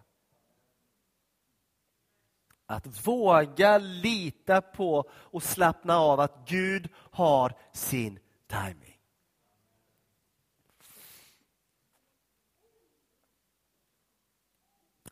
Att 2.65 3.07
våga 3.07 3.77
lita 3.77 4.61
på 4.61 5.09
och 5.11 5.43
slappna 5.43 5.97
av 5.97 6.19
att 6.19 6.49
Gud 6.49 6.89
har 6.95 7.53
sin 7.71 8.19
timing. 8.47 8.86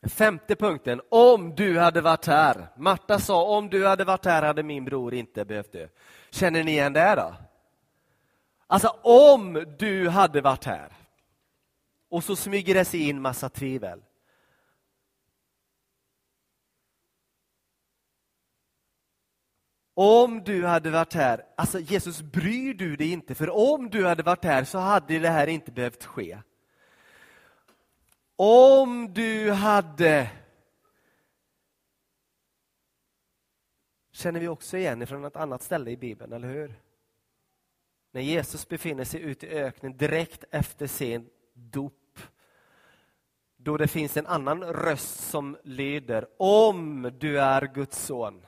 Femte 0.08 0.56
punkten, 0.56 1.00
om 1.08 1.54
du 1.54 1.78
hade 1.78 2.00
varit 2.00 2.26
här. 2.26 2.68
Marta 2.76 3.18
sa, 3.18 3.44
om 3.58 3.70
du 3.70 3.86
hade 3.86 4.04
varit 4.04 4.24
här 4.24 4.42
hade 4.42 4.62
min 4.62 4.84
bror 4.84 5.14
inte 5.14 5.44
behövt 5.44 5.72
dö. 5.72 5.88
Känner 6.30 6.64
ni 6.64 6.70
igen 6.70 6.92
det 6.92 7.14
då? 7.14 7.34
Alltså, 8.66 8.88
om 9.02 9.74
du 9.78 10.08
hade 10.08 10.40
varit 10.40 10.64
här. 10.64 10.92
Och 12.08 12.24
så 12.24 12.36
smyger 12.36 12.74
det 12.74 12.84
sig 12.84 13.08
in 13.08 13.20
massa 13.20 13.48
tvivel. 13.48 14.02
Om 19.94 20.42
du 20.44 20.66
hade 20.66 20.90
varit 20.90 21.14
här, 21.14 21.44
alltså 21.56 21.80
Jesus 21.80 22.22
bryr 22.22 22.74
du 22.74 22.96
dig 22.96 23.12
inte, 23.12 23.34
för 23.34 23.50
om 23.50 23.90
du 23.90 24.06
hade 24.06 24.22
varit 24.22 24.44
här 24.44 24.64
så 24.64 24.78
hade 24.78 25.18
det 25.18 25.28
här 25.28 25.46
inte 25.46 25.72
behövt 25.72 26.04
ske. 26.04 26.38
Om 28.36 29.14
du 29.14 29.50
hade... 29.50 30.30
Känner 34.12 34.40
vi 34.40 34.48
också 34.48 34.76
igen 34.76 35.06
från 35.06 35.24
ett 35.24 35.36
annat 35.36 35.62
ställe 35.62 35.90
i 35.90 35.96
Bibeln, 35.96 36.32
eller 36.32 36.48
hur? 36.48 36.80
När 38.10 38.20
Jesus 38.20 38.68
befinner 38.68 39.04
sig 39.04 39.20
ute 39.20 39.46
i 39.46 39.50
öknen 39.50 39.96
direkt 39.96 40.44
efter 40.50 40.86
sin 40.86 41.30
dop. 41.52 42.18
Då 43.56 43.76
det 43.76 43.88
finns 43.88 44.16
en 44.16 44.26
annan 44.26 44.64
röst 44.64 45.30
som 45.30 45.56
lyder, 45.64 46.26
om 46.38 47.12
du 47.18 47.40
är 47.40 47.66
Guds 47.74 47.98
son 47.98 48.46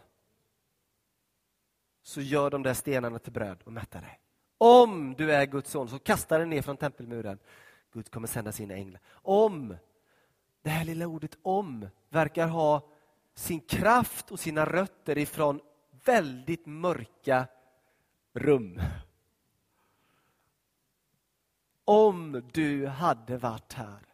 så 2.03 2.21
gör 2.21 2.51
de 2.51 2.63
där 2.63 2.75
stenarna 2.75 3.19
till 3.19 3.33
bröd 3.33 3.63
och 3.65 3.73
mätta 3.73 4.01
dig. 4.01 4.21
Om 4.59 5.15
du 5.15 5.33
är 5.33 5.47
Guds 5.47 5.71
son 5.71 5.89
så 5.89 5.99
kasta 5.99 6.39
dig 6.39 6.47
ner 6.47 6.63
från 6.63 6.77
tempelmuren. 6.77 7.39
Gud 7.93 8.11
kommer 8.11 8.29
sända 8.29 8.53
sina 8.53 8.75
änglar. 8.75 9.01
Om, 9.13 9.77
det 10.63 10.71
här 10.71 10.85
lilla 10.85 11.07
ordet 11.07 11.39
om, 11.43 11.89
verkar 12.09 12.49
ha 12.49 12.89
sin 13.35 13.61
kraft 13.61 14.31
och 14.31 14.41
sina 14.41 14.67
rötter 14.67 15.19
ifrån 15.19 15.61
väldigt 16.05 16.67
mörka 16.67 17.47
rum. 18.33 18.81
Om 21.85 22.49
du 22.53 22.87
hade 22.87 23.39
varit 23.39 23.73
här. 23.73 24.09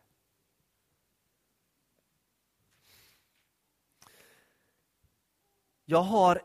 Jag 5.85 6.03
har 6.03 6.43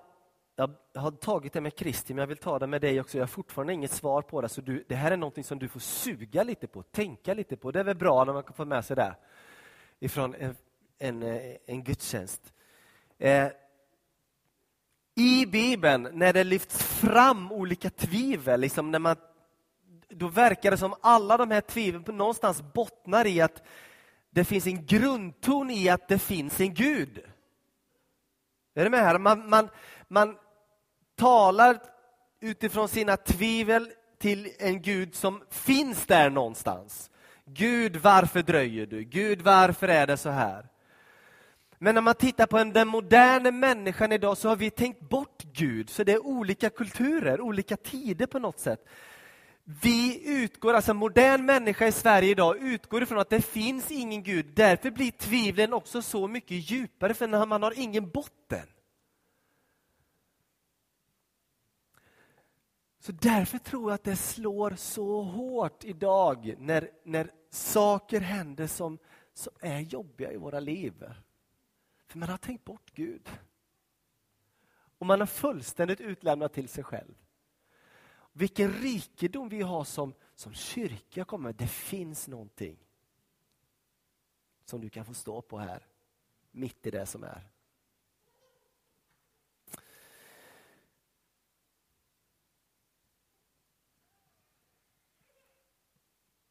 jag 0.59 1.01
har 1.01 1.11
tagit 1.11 1.53
det 1.53 1.61
med 1.61 1.75
Kristi, 1.75 2.13
men 2.13 2.21
jag 2.21 2.27
vill 2.27 2.37
ta 2.37 2.59
det 2.59 2.67
med 2.67 2.81
dig 2.81 2.99
också. 2.99 3.17
Jag 3.17 3.21
har 3.21 3.27
fortfarande 3.27 3.73
inget 3.73 3.91
svar 3.91 4.21
på 4.21 4.41
det, 4.41 4.49
så 4.49 4.61
du, 4.61 4.85
det 4.87 4.95
här 4.95 5.11
är 5.11 5.17
något 5.17 5.45
som 5.45 5.59
du 5.59 5.67
får 5.67 5.79
suga 5.79 6.43
lite 6.43 6.67
på, 6.67 6.83
tänka 6.83 7.33
lite 7.33 7.57
på. 7.57 7.71
Det 7.71 7.79
är 7.79 7.83
väl 7.83 7.95
bra 7.95 8.23
när 8.23 8.33
man 8.33 8.43
kan 8.43 8.53
få 8.53 8.65
med 8.65 8.85
sig 8.85 8.95
det 8.95 9.15
ifrån 9.99 10.35
en, 10.35 10.55
en, 10.97 11.23
eh, 11.23 11.55
en 11.65 11.83
gudstjänst. 11.83 12.53
Eh, 13.17 13.47
I 15.15 15.45
Bibeln, 15.45 16.09
när 16.13 16.33
det 16.33 16.43
lyfts 16.43 16.83
fram 16.83 17.51
olika 17.51 17.89
tvivel, 17.89 18.61
liksom 18.61 18.91
när 18.91 18.99
man, 18.99 19.15
då 20.09 20.27
verkar 20.27 20.71
det 20.71 20.77
som 20.77 20.95
alla 21.01 21.37
de 21.37 21.51
här 21.51 21.61
tvivlen 21.61 22.03
på 22.03 22.11
någonstans 22.11 22.61
bottnar 22.73 23.27
i 23.27 23.41
att 23.41 23.63
det 24.29 24.45
finns 24.45 24.67
en 24.67 24.85
grundton 24.85 25.71
i 25.71 25.89
att 25.89 26.07
det 26.07 26.19
finns 26.19 26.59
en 26.59 26.73
Gud. 26.73 27.23
Är 28.73 28.83
du 28.83 28.89
med 28.89 28.99
här? 28.99 29.19
Man, 29.19 29.49
man, 29.49 29.69
man 30.07 30.37
talar 31.19 31.79
utifrån 32.41 32.89
sina 32.89 33.17
tvivel 33.17 33.91
till 34.19 34.51
en 34.60 34.82
Gud 34.82 35.15
som 35.15 35.41
finns 35.49 36.05
där 36.05 36.29
någonstans. 36.29 37.10
Gud, 37.45 37.95
varför 37.95 38.41
dröjer 38.41 38.86
du? 38.86 39.03
Gud, 39.03 39.41
varför 39.41 39.88
är 39.88 40.08
det 40.08 40.17
så 40.17 40.29
här? 40.29 40.65
Men 41.77 41.95
när 41.95 42.01
man 42.01 42.15
tittar 42.15 42.45
på 42.45 42.63
den 42.63 42.88
moderna 42.88 43.51
människan 43.51 44.12
idag 44.12 44.38
så 44.38 44.49
har 44.49 44.55
vi 44.55 44.69
tänkt 44.69 45.10
bort 45.10 45.43
Gud, 45.53 45.89
så 45.89 46.03
det 46.03 46.12
är 46.12 46.25
olika 46.25 46.69
kulturer, 46.69 47.41
olika 47.41 47.77
tider 47.77 48.25
på 48.25 48.39
något 48.39 48.60
sätt. 48.60 48.86
Vi 49.82 50.21
utgår, 50.25 50.73
alltså 50.73 50.91
en 50.91 50.97
modern 50.97 51.45
människa 51.45 51.88
i 51.88 51.91
Sverige 51.91 52.29
idag 52.29 52.58
utgår 52.58 53.03
ifrån 53.03 53.19
att 53.19 53.29
det 53.29 53.41
finns 53.41 53.91
ingen 53.91 54.23
Gud. 54.23 54.45
Därför 54.55 54.91
blir 54.91 55.12
tvivlen 55.12 55.73
också 55.73 56.01
så 56.01 56.27
mycket 56.27 56.71
djupare, 56.71 57.13
för 57.13 57.45
man 57.45 57.63
har 57.63 57.79
ingen 57.79 58.10
botten. 58.10 58.67
Så 62.99 63.12
därför 63.12 63.57
tror 63.57 63.91
jag 63.91 63.95
att 63.95 64.03
det 64.03 64.15
slår 64.15 64.71
så 64.75 65.21
hårt 65.21 65.83
idag 65.83 66.55
när, 66.57 66.91
när 67.03 67.31
saker 67.49 68.21
händer 68.21 68.67
som, 68.67 68.97
som 69.33 69.53
är 69.59 69.79
jobbiga 69.79 70.31
i 70.31 70.38
våra 70.38 70.59
liv. 70.59 71.03
För 72.07 72.17
man 72.17 72.29
har 72.29 72.38
tänkt 72.38 72.65
bort 72.65 72.91
Gud. 72.93 73.29
Och 74.99 75.05
man 75.05 75.19
har 75.19 75.27
fullständigt 75.27 76.01
utlämnat 76.01 76.53
till 76.53 76.69
sig 76.69 76.83
själv. 76.83 77.15
Vilken 78.33 78.73
rikedom 78.73 79.49
vi 79.49 79.62
har 79.62 79.83
som, 79.83 80.13
som 80.35 80.53
kyrka. 80.53 81.25
Kommer. 81.25 81.53
Det 81.53 81.67
finns 81.67 82.27
någonting 82.27 82.77
som 84.65 84.81
du 84.81 84.89
kan 84.89 85.05
få 85.05 85.13
stå 85.13 85.41
på 85.41 85.57
här, 85.57 85.88
mitt 86.51 86.88
i 86.88 86.91
det 86.91 87.05
som 87.05 87.23
är. 87.23 87.49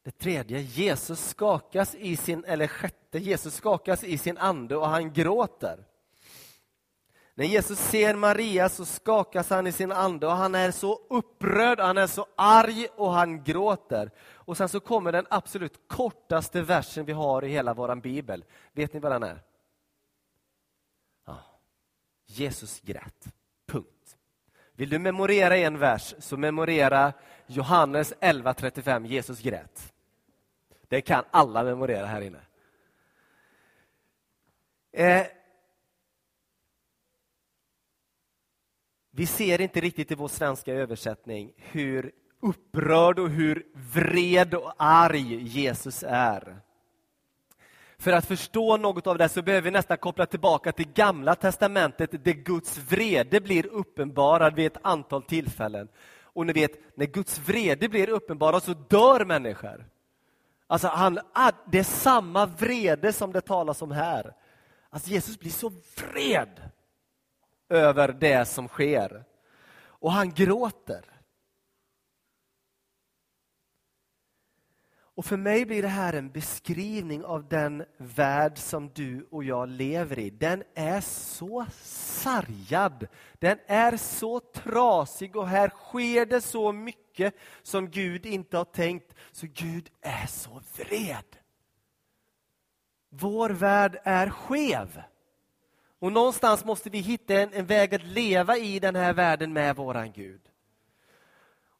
Det 0.09 0.17
tredje, 0.17 0.59
Jesus 0.59 1.29
skakas 1.29 1.95
i 1.95 2.15
sin, 2.15 2.43
eller 2.43 2.67
sjätte, 2.67 3.19
Jesus 3.19 3.55
skakas 3.55 4.03
i 4.03 4.17
sin 4.17 4.37
ande 4.37 4.75
och 4.75 4.87
han 4.87 5.13
gråter. 5.13 5.85
När 7.35 7.45
Jesus 7.45 7.79
ser 7.79 8.15
Maria 8.15 8.69
så 8.69 8.85
skakas 8.85 9.49
han 9.49 9.67
i 9.67 9.71
sin 9.71 9.91
ande 9.91 10.27
och 10.27 10.33
han 10.33 10.55
är 10.55 10.71
så 10.71 10.99
upprörd, 11.09 11.79
han 11.79 11.97
är 11.97 12.07
så 12.07 12.25
arg 12.35 12.87
och 12.95 13.11
han 13.11 13.43
gråter. 13.43 14.11
Och 14.31 14.57
sen 14.57 14.69
så 14.69 14.79
kommer 14.79 15.11
den 15.11 15.25
absolut 15.29 15.87
kortaste 15.87 16.61
versen 16.61 17.05
vi 17.05 17.13
har 17.13 17.43
i 17.45 17.49
hela 17.49 17.73
vår 17.73 17.95
bibel. 17.95 18.45
Vet 18.73 18.93
ni 18.93 18.99
vad 18.99 19.11
den 19.11 19.23
är? 19.23 19.41
Ja. 21.25 21.37
Jesus 22.25 22.81
grät. 22.81 23.27
Punkt. 23.67 24.17
Vill 24.73 24.89
du 24.89 24.99
memorera 24.99 25.57
en 25.57 25.79
vers 25.79 26.15
så 26.19 26.37
memorera 26.37 27.13
Johannes 27.47 28.13
11.35, 28.13 29.07
Jesus 29.07 29.41
grät. 29.41 29.93
Det 30.89 31.01
kan 31.01 31.23
alla 31.31 31.63
memorera 31.63 32.05
här 32.05 32.21
inne. 32.21 32.39
Eh, 34.91 35.25
vi 39.11 39.25
ser 39.25 39.61
inte 39.61 39.79
riktigt 39.79 40.11
i 40.11 40.15
vår 40.15 40.27
svenska 40.27 40.73
översättning 40.73 41.53
hur 41.57 42.11
upprörd 42.41 43.19
och 43.19 43.29
hur 43.29 43.67
vred 43.73 44.53
och 44.53 44.73
arg 44.77 45.35
Jesus 45.43 46.03
är. 46.07 46.61
För 47.97 48.11
att 48.13 48.25
förstå 48.25 48.77
något 48.77 49.07
av 49.07 49.17
det 49.17 49.29
så 49.29 49.41
behöver 49.41 49.65
vi 49.65 49.71
nästan 49.71 49.97
koppla 49.97 50.25
tillbaka 50.25 50.71
till 50.71 50.91
Gamla 50.93 51.35
testamentet 51.35 52.23
där 52.23 52.33
Guds 52.33 52.77
vrede 52.77 53.41
blir 53.41 53.65
uppenbarad 53.65 54.55
vid 54.55 54.65
ett 54.65 54.77
antal 54.81 55.23
tillfällen. 55.23 55.87
Och 56.21 56.45
ni 56.45 56.53
vet, 56.53 56.97
när 56.97 57.05
Guds 57.05 57.39
vrede 57.39 57.89
blir 57.89 58.09
uppenbarad 58.09 58.63
så 58.63 58.73
dör 58.73 59.25
människor. 59.25 59.85
Alltså 60.71 60.87
han, 60.87 61.19
ah, 61.33 61.51
det 61.71 61.79
är 61.79 61.83
samma 61.83 62.45
vrede 62.45 63.13
som 63.13 63.31
det 63.33 63.41
talas 63.41 63.81
om 63.81 63.91
här. 63.91 64.33
Alltså 64.89 65.09
Jesus 65.09 65.39
blir 65.39 65.51
så 65.51 65.71
vred 65.97 66.61
över 67.69 68.07
det 68.19 68.45
som 68.45 68.67
sker. 68.67 69.23
Och 69.81 70.11
han 70.11 70.33
gråter. 70.33 71.05
Och 75.19 75.25
för 75.25 75.37
mig 75.37 75.65
blir 75.65 75.81
det 75.81 75.87
här 75.87 76.13
en 76.13 76.31
beskrivning 76.31 77.25
av 77.25 77.47
den 77.47 77.85
värld 77.97 78.57
som 78.57 78.89
du 78.89 79.27
och 79.31 79.43
jag 79.43 79.69
lever 79.69 80.19
i. 80.19 80.29
Den 80.29 80.63
är 80.75 81.01
så 81.01 81.65
sargad, 81.81 83.07
den 83.39 83.57
är 83.67 83.97
så 83.97 84.39
trasig 84.39 85.35
och 85.35 85.47
här 85.47 85.69
sker 85.69 86.25
det 86.25 86.41
så 86.41 86.71
mycket 86.71 87.35
som 87.63 87.89
Gud 87.89 88.25
inte 88.25 88.57
har 88.57 88.65
tänkt. 88.65 89.15
Så 89.31 89.47
Gud 89.53 89.89
är 90.01 90.27
så 90.27 90.61
vred. 90.77 91.37
Vår 93.09 93.49
värld 93.49 93.99
är 94.03 94.29
skev. 94.29 95.01
Och 95.99 96.11
någonstans 96.11 96.65
måste 96.65 96.89
vi 96.89 96.97
hitta 96.97 97.33
en, 97.33 97.53
en 97.53 97.65
väg 97.65 97.95
att 97.95 98.03
leva 98.03 98.57
i 98.57 98.79
den 98.79 98.95
här 98.95 99.13
världen 99.13 99.53
med 99.53 99.75
våran 99.75 100.11
Gud. 100.11 100.41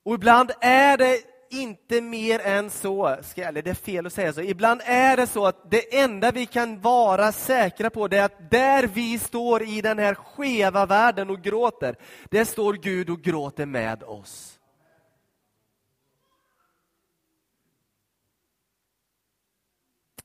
Och 0.03 0.13
ibland 0.15 0.51
är 0.61 0.97
det 0.97 1.38
inte 1.49 2.01
mer 2.01 2.39
än 2.39 2.69
så, 2.69 3.17
ska, 3.21 3.43
eller 3.43 3.61
det 3.61 3.69
är 3.69 3.73
fel 3.73 4.05
att 4.05 4.13
säga 4.13 4.33
så, 4.33 4.41
ibland 4.41 4.81
är 4.83 5.17
det 5.17 5.27
så 5.27 5.45
att 5.45 5.71
det 5.71 5.99
enda 5.99 6.31
vi 6.31 6.45
kan 6.45 6.81
vara 6.81 7.31
säkra 7.31 7.89
på 7.89 8.07
det 8.07 8.17
är 8.17 8.25
att 8.25 8.51
där 8.51 8.87
vi 8.87 9.19
står 9.19 9.63
i 9.63 9.81
den 9.81 9.99
här 9.99 10.15
skeva 10.15 10.85
världen 10.85 11.29
och 11.29 11.41
gråter, 11.41 11.95
där 12.29 12.45
står 12.45 12.73
Gud 12.73 13.09
och 13.09 13.21
gråter 13.21 13.65
med 13.65 14.03
oss. 14.03 14.59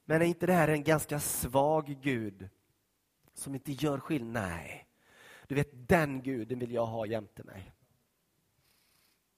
Men 0.05 0.23
är 0.23 0.27
inte 0.27 0.47
det 0.47 0.53
här 0.53 0.69
en 0.69 0.85
ganska 0.85 1.21
svag 1.21 1.97
Gud 2.03 2.49
som 3.35 3.55
inte 3.55 3.73
gör 3.73 3.99
skillnad? 3.99 4.43
Nej. 4.43 4.87
Du 5.49 5.55
vet, 5.55 5.89
den 5.89 6.23
guden 6.23 6.59
vill 6.59 6.73
jag 6.73 6.87
ha 6.87 7.07
jämte 7.07 7.45
mig 7.45 7.74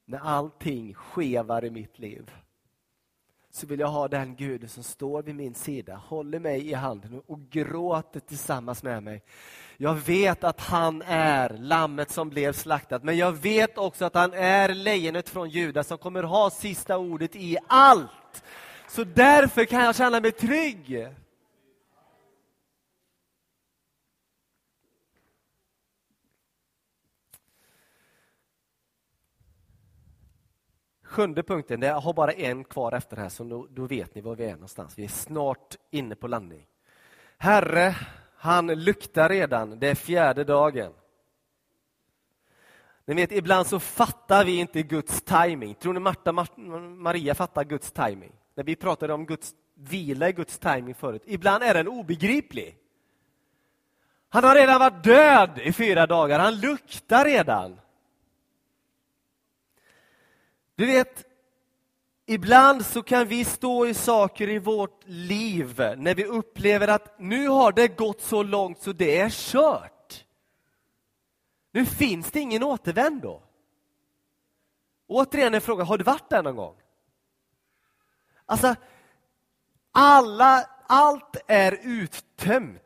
när 0.06 0.18
allting 0.18 0.94
skevar 0.94 1.64
i 1.64 1.70
mitt 1.70 1.98
liv 1.98 2.30
så 3.56 3.66
vill 3.66 3.80
jag 3.80 3.88
ha 3.88 4.08
den 4.08 4.36
Gud 4.36 4.70
som 4.70 4.82
står 4.82 5.22
vid 5.22 5.34
min 5.34 5.54
sida, 5.54 5.96
håller 5.96 6.38
mig 6.38 6.70
i 6.70 6.74
handen 6.74 7.22
och 7.26 7.40
gråter 7.40 8.20
tillsammans 8.20 8.82
med 8.82 9.02
mig. 9.02 9.22
Jag 9.76 9.94
vet 9.94 10.44
att 10.44 10.60
han 10.60 11.02
är 11.06 11.48
lammet 11.48 12.10
som 12.10 12.30
blev 12.30 12.52
slaktat, 12.52 13.04
men 13.04 13.16
jag 13.16 13.32
vet 13.32 13.78
också 13.78 14.04
att 14.04 14.14
han 14.14 14.32
är 14.32 14.68
lejonet 14.68 15.28
från 15.28 15.50
Juda 15.50 15.84
som 15.84 15.98
kommer 15.98 16.22
ha 16.22 16.50
sista 16.50 16.98
ordet 16.98 17.36
i 17.36 17.58
allt. 17.66 18.44
Så 18.88 19.04
därför 19.04 19.64
kan 19.64 19.84
jag 19.84 19.96
känna 19.96 20.20
mig 20.20 20.32
trygg. 20.32 21.08
Sjunde 31.16 31.42
punkten, 31.42 31.82
jag 31.82 32.00
har 32.00 32.12
bara 32.12 32.32
en 32.32 32.64
kvar 32.64 32.92
efter 32.92 33.16
det 33.16 33.22
här, 33.22 33.28
så 33.28 33.44
då, 33.44 33.66
då 33.70 33.86
vet 33.86 34.14
ni 34.14 34.20
var 34.20 34.36
vi 34.36 34.44
är 34.44 34.52
någonstans. 34.52 34.98
Vi 34.98 35.04
är 35.04 35.08
snart 35.08 35.76
inne 35.90 36.14
på 36.14 36.28
landning. 36.28 36.66
Herre, 37.38 37.96
han 38.36 38.66
luktar 38.66 39.28
redan, 39.28 39.78
det 39.78 39.88
är 39.88 39.94
fjärde 39.94 40.44
dagen. 40.44 40.92
Ni 43.04 43.14
vet, 43.14 43.32
ibland 43.32 43.66
så 43.66 43.80
fattar 43.80 44.44
vi 44.44 44.56
inte 44.56 44.82
Guds 44.82 45.22
timing. 45.22 45.74
Tror 45.74 45.92
ni 45.92 46.00
Marta 46.00 46.32
Maria 46.32 47.34
fattar 47.34 47.64
Guds 47.64 47.92
timing? 47.92 48.32
När 48.54 48.64
vi 48.64 48.76
pratade 48.76 49.12
om 49.12 49.26
Guds 49.26 49.54
vila 49.74 50.28
i 50.28 50.32
Guds 50.32 50.58
timing 50.58 50.94
förut. 50.94 51.22
Ibland 51.26 51.62
är 51.62 51.74
den 51.74 51.88
obegriplig. 51.88 52.76
Han 54.28 54.44
har 54.44 54.54
redan 54.54 54.80
varit 54.80 55.04
död 55.04 55.58
i 55.58 55.72
fyra 55.72 56.06
dagar, 56.06 56.38
han 56.38 56.60
luktar 56.60 57.24
redan. 57.24 57.80
Du 60.76 60.86
vet, 60.86 61.24
ibland 62.26 62.86
så 62.86 63.02
kan 63.02 63.28
vi 63.28 63.44
stå 63.44 63.86
i 63.86 63.94
saker 63.94 64.48
i 64.48 64.58
vårt 64.58 65.02
liv 65.06 65.74
när 65.96 66.14
vi 66.14 66.24
upplever 66.24 66.88
att 66.88 67.18
nu 67.18 67.48
har 67.48 67.72
det 67.72 67.88
gått 67.88 68.20
så 68.20 68.42
långt 68.42 68.82
så 68.82 68.92
det 68.92 69.18
är 69.18 69.30
kört. 69.30 70.24
Nu 71.72 71.86
finns 71.86 72.30
det 72.30 72.40
ingen 72.40 72.62
återvändo. 72.62 73.42
Återigen 75.06 75.54
en 75.54 75.60
fråga, 75.60 75.84
har 75.84 75.98
du 75.98 76.04
varit 76.04 76.30
där 76.30 76.42
någon 76.42 76.56
gång? 76.56 76.76
Alltså, 78.46 78.74
alla, 79.92 80.70
allt 80.86 81.36
är 81.46 81.78
uttömt. 81.82 82.82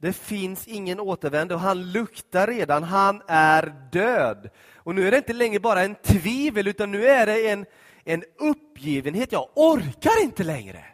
Det 0.00 0.12
finns 0.12 0.68
ingen 0.68 1.00
återvändo. 1.00 1.56
Han 1.56 1.92
luktar 1.92 2.46
redan, 2.46 2.82
han 2.82 3.22
är 3.28 3.88
död. 3.92 4.50
Och 4.74 4.94
nu 4.94 5.06
är 5.06 5.10
det 5.10 5.16
inte 5.16 5.32
längre 5.32 5.60
bara 5.60 5.82
en 5.82 5.94
tvivel, 5.94 6.68
utan 6.68 6.90
nu 6.90 7.06
är 7.06 7.26
det 7.26 7.50
en, 7.50 7.66
en 8.04 8.24
uppgivenhet. 8.36 9.32
Jag 9.32 9.48
orkar 9.54 10.22
inte 10.22 10.44
längre. 10.44 10.84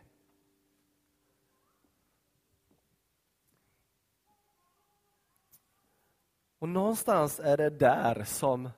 Och 6.58 6.68
någonstans 6.68 7.40
är 7.40 7.56
det 7.56 7.70
där 7.70 8.24
som, 8.24 8.70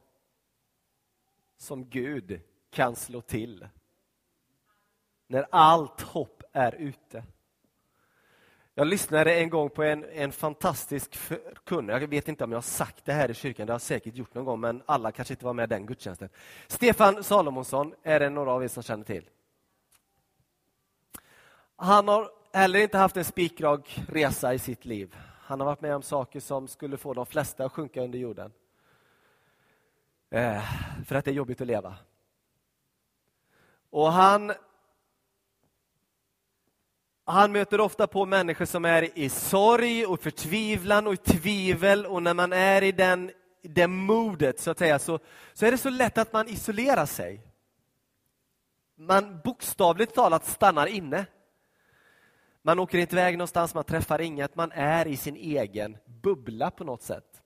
som 1.59 1.89
Gud 1.89 2.41
kan 2.71 2.97
slå 2.97 3.21
till. 3.21 3.69
När 5.27 5.47
allt 5.51 6.01
hopp 6.01 6.43
är 6.53 6.75
ute. 6.75 7.25
Jag 8.79 8.87
lyssnade 8.87 9.35
en 9.35 9.51
gång 9.51 9.71
på 9.71 9.83
en, 9.83 10.05
en 10.05 10.33
fantastisk 10.33 11.17
förkunnare. 11.17 12.01
Jag 12.01 12.09
vet 12.09 12.29
inte 12.29 12.45
om 12.45 12.53
jag 12.53 12.57
har 12.57 12.63
sagt 12.63 13.05
det 13.05 13.13
här 13.13 13.31
i 13.31 13.35
kyrkan, 13.35 13.67
det 13.67 13.73
har 13.73 13.75
jag 13.75 13.81
säkert 13.81 14.17
gjort 14.17 14.35
någon 14.35 14.45
gång, 14.45 14.61
men 14.61 14.83
alla 14.87 15.13
kanske 15.13 15.35
inte 15.35 15.45
var 15.45 15.53
med 15.53 15.69
den 15.69 15.87
gudstjänsten. 15.87 16.29
Stefan 16.67 17.25
Salomonsson 17.25 17.95
är 18.03 18.21
det 18.21 18.31
några 18.31 18.53
av 18.53 18.65
er 18.65 18.69
som 18.69 18.83
känner 18.83 19.05
till. 19.05 19.31
Han 21.77 22.09
har 22.09 22.31
heller 22.53 22.79
inte 22.79 22.99
haft 22.99 23.17
en 23.17 23.25
spikrak 23.25 24.01
resa 24.09 24.55
i 24.55 24.59
sitt 24.59 24.85
liv. 24.85 25.17
Han 25.41 25.61
har 25.61 25.67
varit 25.67 25.81
med 25.81 25.95
om 25.95 26.03
saker 26.03 26.41
som 26.41 26.69
skulle 26.69 26.97
få 26.97 27.15
de 27.15 27.27
flesta 27.27 27.65
att 27.65 27.73
sjunka 27.73 28.03
under 28.03 28.19
jorden. 28.19 28.53
Eh, 30.31 30.63
för 31.07 31.15
att 31.15 31.25
det 31.25 31.31
är 31.31 31.35
jobbigt 31.35 31.61
att 31.61 31.67
leva. 31.67 31.95
Och 33.91 34.13
han 34.13 34.53
han 37.29 37.53
möter 37.53 37.81
ofta 37.81 38.07
på 38.07 38.27
människor 38.27 38.65
som 38.65 38.85
är 38.85 39.19
i 39.19 39.29
sorg 39.29 40.07
och 40.07 40.21
förtvivlan 40.21 41.07
och 41.07 41.15
i 41.15 41.17
tvivel 41.17 42.07
och 42.07 42.23
när 42.23 42.35
man 42.35 42.53
är 42.53 42.83
i 42.83 42.93
den, 42.93 43.31
det 43.63 43.87
modet 43.87 44.61
så 44.61 44.71
att 44.71 44.79
säga 44.79 44.99
så, 44.99 45.19
så 45.55 45.67
är 45.67 45.71
det 45.71 45.79
så 45.79 45.91
lätt 45.91 46.19
att 46.19 46.33
man 46.33 46.49
isolerar 46.49 47.07
sig. 47.07 47.41
Man 48.99 49.41
bokstavligt 49.45 50.15
talat 50.15 50.47
stannar 50.47 50.87
inne. 50.87 51.27
Man 52.63 52.79
åker 52.79 52.99
inte 52.99 53.15
iväg 53.15 53.39
någonstans, 53.39 53.75
man 53.75 53.85
träffar 53.85 54.21
inget, 54.21 54.55
man 54.57 54.73
är 54.73 55.07
i 55.07 55.17
sin 55.17 55.37
egen 55.37 55.97
bubbla 56.05 56.71
på 56.71 56.85
något 56.85 57.03
sätt. 57.03 57.43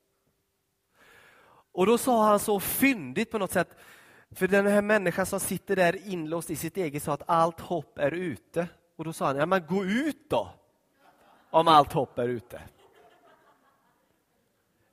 Och 1.73 1.87
då 1.87 1.99
sa 1.99 2.25
han 2.27 2.39
så 2.39 2.61
fyndigt 2.61 3.31
på 3.31 3.39
något 3.39 3.53
sätt, 3.53 3.77
för 4.31 4.49
den 4.49 4.67
här 4.67 4.83
människan 4.83 5.27
som 5.27 5.41
sitter 5.41 5.77
där 5.77 6.09
inlåst 6.09 6.51
i 6.51 6.57
sitt 6.57 6.77
eget 6.77 7.03
sa 7.03 7.13
att 7.13 7.29
allt 7.29 7.61
hopp 7.61 7.99
är 7.99 8.11
ute. 8.11 8.69
Och 9.01 9.05
då 9.05 9.13
sa 9.13 9.27
han, 9.27 9.37
ja 9.37 9.47
men 9.47 9.67
gå 9.67 9.85
ut 9.85 10.31
då, 10.31 10.53
om 11.51 11.69
allt 11.69 11.93
hopp 11.93 12.19
är 12.19 12.29
ute. 12.29 12.63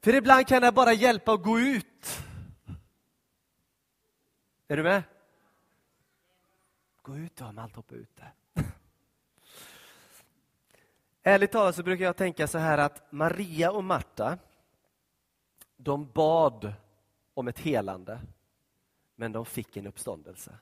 För 0.01 0.15
ibland 0.15 0.47
kan 0.47 0.61
det 0.61 0.71
bara 0.71 0.93
hjälpa 0.93 1.33
att 1.33 1.43
gå 1.43 1.59
ut. 1.59 2.23
Är 4.67 4.77
du 4.77 4.83
med? 4.83 5.03
Gå 7.01 7.17
ut 7.17 7.35
då, 7.35 7.45
om 7.45 7.57
allt 7.57 7.75
hopp 7.75 7.91
är 7.91 7.95
ute. 7.95 8.31
Ärligt 11.23 11.51
talat 11.51 11.75
så 11.75 11.83
brukar 11.83 12.05
jag 12.05 12.17
tänka 12.17 12.47
så 12.47 12.57
här 12.57 12.77
att 12.77 13.11
Maria 13.11 13.71
och 13.71 13.83
Marta, 13.83 14.37
de 15.77 16.11
bad 16.11 16.73
om 17.33 17.47
ett 17.47 17.59
helande, 17.59 18.19
men 19.15 19.31
de 19.31 19.45
fick 19.45 19.77
en 19.77 19.87
uppståndelse. 19.87 20.57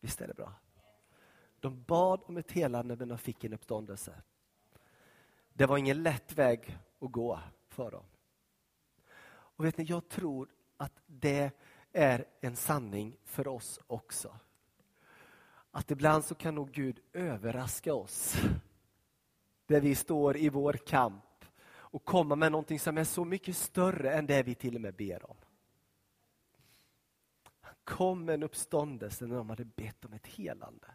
Visst 0.00 0.20
är 0.20 0.26
det 0.26 0.34
bra? 0.34 0.52
De 1.64 1.82
bad 1.82 2.20
om 2.24 2.36
ett 2.36 2.52
helande 2.52 2.96
men 2.96 3.08
de 3.08 3.18
fick 3.18 3.44
en 3.44 3.52
uppståndelse. 3.52 4.22
Det 5.52 5.66
var 5.66 5.78
ingen 5.78 6.02
lätt 6.02 6.32
väg 6.32 6.78
att 7.00 7.12
gå 7.12 7.40
för 7.68 7.90
dem. 7.90 8.04
Och 9.26 9.64
vet 9.64 9.78
ni, 9.78 9.84
jag 9.84 10.08
tror 10.08 10.48
att 10.76 11.02
det 11.06 11.50
är 11.92 12.24
en 12.40 12.56
sanning 12.56 13.16
för 13.24 13.48
oss 13.48 13.80
också. 13.86 14.36
Att 15.70 15.90
ibland 15.90 16.24
så 16.24 16.34
kan 16.34 16.54
nog 16.54 16.70
Gud 16.70 17.00
överraska 17.12 17.94
oss. 17.94 18.36
Där 19.66 19.80
vi 19.80 19.94
står 19.94 20.36
i 20.36 20.48
vår 20.48 20.72
kamp 20.72 21.44
och 21.76 22.04
komma 22.04 22.36
med 22.36 22.52
någonting 22.52 22.80
som 22.80 22.98
är 22.98 23.04
så 23.04 23.24
mycket 23.24 23.56
större 23.56 24.12
än 24.12 24.26
det 24.26 24.42
vi 24.42 24.54
till 24.54 24.74
och 24.74 24.80
med 24.80 24.94
ber 24.94 25.30
om. 25.30 25.36
Han 27.60 27.74
kom 27.84 28.24
med 28.24 28.34
en 28.34 28.42
uppståndelse 28.42 29.26
när 29.26 29.36
de 29.36 29.50
hade 29.50 29.64
bett 29.64 30.04
om 30.04 30.12
ett 30.12 30.26
helande. 30.26 30.86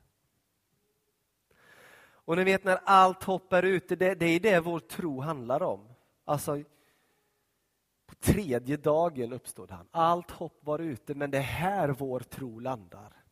Och 2.29 2.37
ni 2.37 2.43
vet 2.43 2.63
när 2.63 2.79
allt 2.83 3.23
hoppar 3.23 3.63
ute, 3.63 3.95
det, 3.95 4.15
det 4.15 4.25
är 4.25 4.39
det 4.39 4.59
vår 4.59 4.79
tro 4.79 5.21
handlar 5.21 5.63
om. 5.63 5.93
Alltså, 6.25 6.63
på 8.05 8.15
tredje 8.15 8.77
dagen 8.77 9.33
uppstod 9.33 9.71
han. 9.71 9.87
Allt 9.91 10.31
hopp 10.31 10.59
var 10.61 10.79
ute, 10.79 11.15
men 11.15 11.31
det 11.31 11.37
är 11.37 11.41
här 11.41 11.89
vår 11.89 12.19
tro 12.19 12.59
landar. 12.59 13.23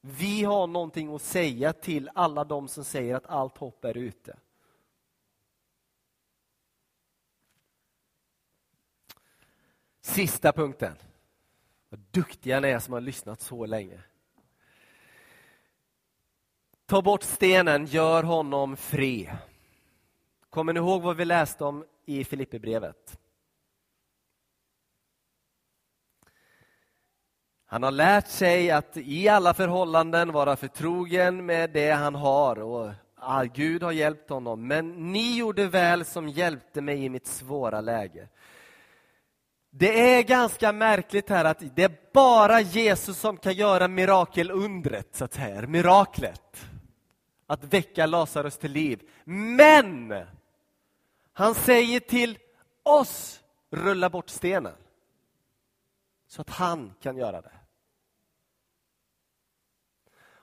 Vi 0.00 0.44
har 0.44 0.66
någonting 0.66 1.14
att 1.14 1.22
säga 1.22 1.72
till 1.72 2.10
alla 2.14 2.44
de 2.44 2.68
som 2.68 2.84
säger 2.84 3.14
att 3.14 3.26
allt 3.26 3.58
hopp 3.58 3.84
är 3.84 3.96
ute. 3.96 4.38
Sista 10.00 10.52
punkten. 10.52 10.96
Vad 11.88 12.00
duktiga 12.00 12.60
ni 12.60 12.68
är 12.68 12.78
som 12.78 12.94
har 12.94 13.00
lyssnat 13.00 13.40
så 13.40 13.66
länge. 13.66 14.02
Ta 16.88 17.02
bort 17.02 17.22
stenen, 17.22 17.86
gör 17.86 18.22
honom 18.22 18.76
fri. 18.76 19.30
Kommer 20.50 20.72
ni 20.72 20.78
ihåg 20.78 21.02
vad 21.02 21.16
vi 21.16 21.24
läste 21.24 21.64
om 21.64 21.84
i 22.06 22.24
Filipperbrevet? 22.24 23.18
Han 27.66 27.82
har 27.82 27.90
lärt 27.90 28.28
sig 28.28 28.70
att 28.70 28.96
i 28.96 29.28
alla 29.28 29.54
förhållanden 29.54 30.32
vara 30.32 30.56
förtrogen 30.56 31.46
med 31.46 31.70
det 31.70 31.90
han 31.90 32.14
har 32.14 32.58
och 32.58 32.90
ah, 33.14 33.42
Gud 33.44 33.82
har 33.82 33.92
hjälpt 33.92 34.30
honom. 34.30 34.66
Men 34.66 35.12
ni 35.12 35.38
gjorde 35.38 35.66
väl 35.66 36.04
som 36.04 36.28
hjälpte 36.28 36.80
mig 36.80 37.04
i 37.04 37.08
mitt 37.08 37.26
svåra 37.26 37.80
läge. 37.80 38.28
Det 39.70 40.14
är 40.14 40.22
ganska 40.22 40.72
märkligt 40.72 41.28
här 41.28 41.44
att 41.44 41.62
det 41.74 41.84
är 41.84 42.12
bara 42.12 42.60
Jesus 42.60 43.18
som 43.18 43.36
kan 43.36 43.54
göra 43.54 43.88
mirakelundret, 43.88 45.08
så 45.12 45.24
att 45.24 45.34
säga, 45.34 45.66
miraklet. 45.66 46.68
Att 47.50 47.64
väcka 47.64 48.06
Lazarus 48.06 48.58
till 48.58 48.72
liv. 48.72 49.10
Men 49.24 50.14
han 51.32 51.54
säger 51.54 52.00
till 52.00 52.38
oss, 52.82 53.40
rulla 53.70 54.10
bort 54.10 54.28
stenen. 54.28 54.74
Så 56.26 56.40
att 56.40 56.50
han 56.50 56.94
kan 57.00 57.16
göra 57.16 57.40
det. 57.40 57.52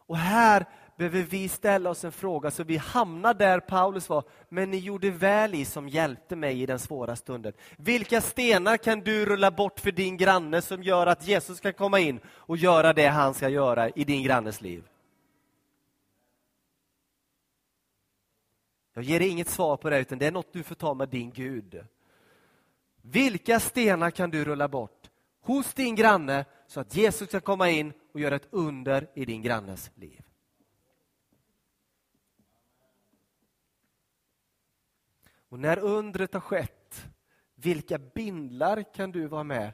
Och 0.08 0.18
här 0.18 0.66
behöver 0.98 1.22
vi 1.22 1.50
ställa 1.50 1.90
oss 1.90 2.04
en 2.04 2.12
fråga 2.12 2.52
så 2.52 2.64
vi 2.64 2.78
hamnar 2.78 3.34
där 3.34 3.60
Paulus 3.60 4.10
var. 4.10 4.24
Men 4.50 4.72
ni 4.72 4.78
gjorde 4.78 5.10
väl 5.10 5.56
i 5.56 5.66
som 5.66 5.90
hjälpte 5.90 6.36
mig 6.36 6.62
i 6.62 6.66
den 6.66 6.80
svåra 6.80 7.16
stunden. 7.16 7.54
Vilka 7.78 8.22
stenar 8.22 8.78
kan 8.78 9.00
du 9.00 9.26
rulla 9.26 9.52
bort 9.52 9.80
för 9.80 9.92
din 9.92 10.18
granne 10.18 10.62
som 10.62 10.84
gör 10.84 11.08
att 11.08 11.28
Jesus 11.28 11.60
kan 11.60 11.74
komma 11.74 12.00
in 12.00 12.20
och 12.28 12.58
göra 12.58 12.94
det 12.94 13.08
han 13.08 13.34
ska 13.34 13.50
göra 13.50 13.90
i 13.90 14.04
din 14.04 14.24
grannes 14.24 14.62
liv? 14.62 14.84
Jag 18.98 19.04
ger 19.04 19.20
dig 19.20 19.30
inget 19.30 19.50
svar 19.50 19.78
på 19.78 19.90
det, 19.90 20.00
utan 20.00 20.20
det 20.20 20.28
är 20.28 20.32
något 20.32 20.54
du 20.54 20.64
får 20.64 20.76
ta 20.76 20.94
med 20.94 21.10
din 21.10 21.32
Gud. 21.32 21.86
Vilka 23.02 23.60
stenar 23.60 24.12
kan 24.12 24.30
du 24.30 24.46
rulla 24.46 24.68
bort 24.68 25.10
hos 25.42 25.74
din 25.74 25.96
granne 25.96 26.46
så 26.68 26.80
att 26.80 26.96
Jesus 26.96 27.30
kan 27.30 27.42
komma 27.42 27.70
in 27.70 27.94
och 28.14 28.20
göra 28.20 28.36
ett 28.36 28.48
under 28.50 29.10
i 29.14 29.26
din 29.26 29.42
grannes 29.42 29.92
liv? 29.96 30.22
Och 35.50 35.60
när 35.60 35.80
undret 35.80 36.34
har 36.34 36.42
skett, 36.42 37.08
vilka 37.56 37.98
bindlar 37.98 38.94
kan 38.94 39.12
du 39.12 39.28
vara 39.28 39.44
med 39.44 39.74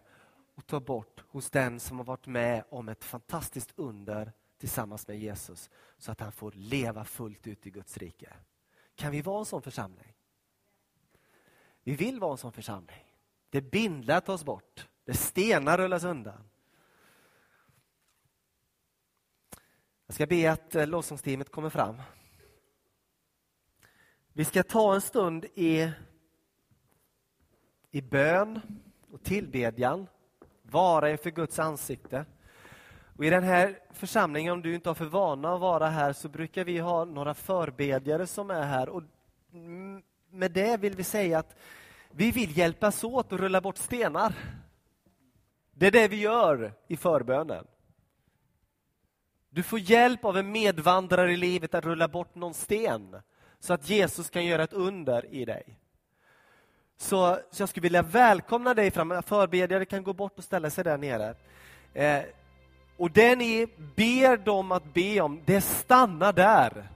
och 0.56 0.68
ta 0.68 0.80
bort 0.80 1.24
hos 1.28 1.50
den 1.50 1.80
som 1.80 1.98
har 1.98 2.06
varit 2.06 2.28
med 2.28 2.64
om 2.70 2.90
ett 2.90 3.04
fantastiskt 3.04 3.72
under 3.76 4.32
tillsammans 4.58 5.08
med 5.08 5.20
Jesus 5.20 5.70
så 5.98 6.12
att 6.12 6.20
han 6.20 6.32
får 6.32 6.52
leva 6.52 7.06
fullt 7.06 7.48
ut 7.48 7.68
i 7.68 7.70
Guds 7.70 7.98
rike? 7.98 8.34
Kan 9.02 9.12
vi 9.12 9.22
vara 9.22 9.40
en 9.40 9.46
sån 9.46 9.62
församling? 9.62 10.14
Vi 11.84 11.96
vill 11.96 12.20
vara 12.20 12.32
en 12.32 12.38
sån 12.38 12.52
församling. 12.52 13.16
Det 13.50 13.62
bindlar 13.62 14.20
tas 14.20 14.44
bort, 14.44 14.88
det 15.06 15.14
stenar 15.14 15.78
rullas 15.78 16.04
undan. 16.04 16.50
Jag 20.06 20.16
ska 20.16 20.26
be 20.26 20.52
att 20.52 20.76
eh, 20.76 20.88
lovsångsteamet 20.88 21.52
kommer 21.52 21.70
fram. 21.70 22.02
Vi 24.34 24.46
ska 24.46 24.64
ta 24.64 24.96
en 24.96 25.02
stund 25.02 25.46
i, 25.56 25.92
i 27.92 28.02
bön 28.02 28.62
och 29.12 29.24
tillbedjan, 29.24 30.08
vara 30.62 31.12
inför 31.12 31.30
Guds 31.32 31.60
ansikte. 31.60 32.26
Och 33.22 33.26
I 33.26 33.30
den 33.30 33.44
här 33.44 33.80
församlingen, 33.90 34.54
om 34.54 34.62
du 34.62 34.76
inte 34.76 34.90
har 34.90 34.94
för 34.94 35.06
vana 35.06 35.54
att 35.54 35.62
vara 35.62 35.88
här, 35.88 36.14
så 36.14 36.30
brukar 36.30 36.64
vi 36.64 36.78
ha 36.78 37.06
några 37.06 37.34
förbedjare 37.34 38.28
som 38.28 38.52
är 38.52 38.64
här. 38.64 38.90
Och 38.90 39.04
med 40.32 40.52
det 40.52 40.78
vill 40.80 40.96
vi 40.96 41.04
säga 41.04 41.40
att 41.40 41.56
vi 42.12 42.32
vill 42.32 42.58
hjälpas 42.58 43.04
åt 43.04 43.34
att 43.34 43.40
rulla 43.40 43.62
bort 43.62 43.78
stenar. 43.78 44.34
Det 45.72 45.88
är 45.88 45.92
det 45.92 46.08
vi 46.08 46.16
gör 46.16 46.74
i 46.88 46.98
förbönen. 46.98 47.68
Du 49.50 49.64
får 49.64 49.80
hjälp 49.80 50.26
av 50.26 50.38
en 50.38 50.52
medvandrare 50.52 51.34
i 51.34 51.38
livet 51.38 51.76
att 51.76 51.86
rulla 51.86 52.08
bort 52.08 52.36
någon 52.36 52.54
sten 52.54 53.16
så 53.60 53.74
att 53.74 53.90
Jesus 53.90 54.30
kan 54.30 54.46
göra 54.46 54.64
ett 54.64 54.74
under 54.74 55.34
i 55.34 55.46
dig. 55.46 55.80
Så, 56.98 57.40
så 57.52 57.62
jag 57.62 57.70
skulle 57.70 57.84
vilja 57.84 58.02
välkomna 58.02 58.74
dig 58.74 58.92
fram. 58.92 59.24
Förbedjare 59.24 59.86
kan 59.86 60.04
gå 60.04 60.14
bort 60.14 60.38
och 60.38 60.44
ställa 60.44 60.70
sig 60.70 60.84
där 60.84 60.98
nere. 60.98 61.36
Eh, 61.94 62.24
och 63.02 63.12
det 63.12 63.36
ni 63.36 63.68
ber 63.96 64.38
dem 64.38 64.72
att 64.72 64.94
be 64.94 65.22
om, 65.22 65.42
det 65.46 65.62
stannar 65.62 66.34
där. 66.34 66.90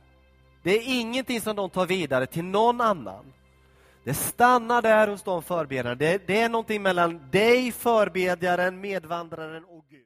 Det 0.64 0.78
är 0.78 1.00
ingenting 1.00 1.42
som 1.42 1.56
de 1.56 1.70
tar 1.70 1.86
vidare 1.86 2.26
till 2.26 2.44
någon 2.44 2.82
annan. 2.82 3.26
Det 4.04 4.14
stannar 4.14 4.82
där 4.82 5.08
hos 5.08 5.24
de 5.24 5.44
förbedjarna. 5.44 5.96
Det, 5.96 6.28
det 6.28 6.42
är 6.42 6.50
någonting 6.50 6.82
mellan 6.82 7.22
dig, 7.32 7.72
förbedjaren, 7.72 8.82
medvandraren 8.82 9.64
och 9.64 9.86
Gud. 9.90 10.04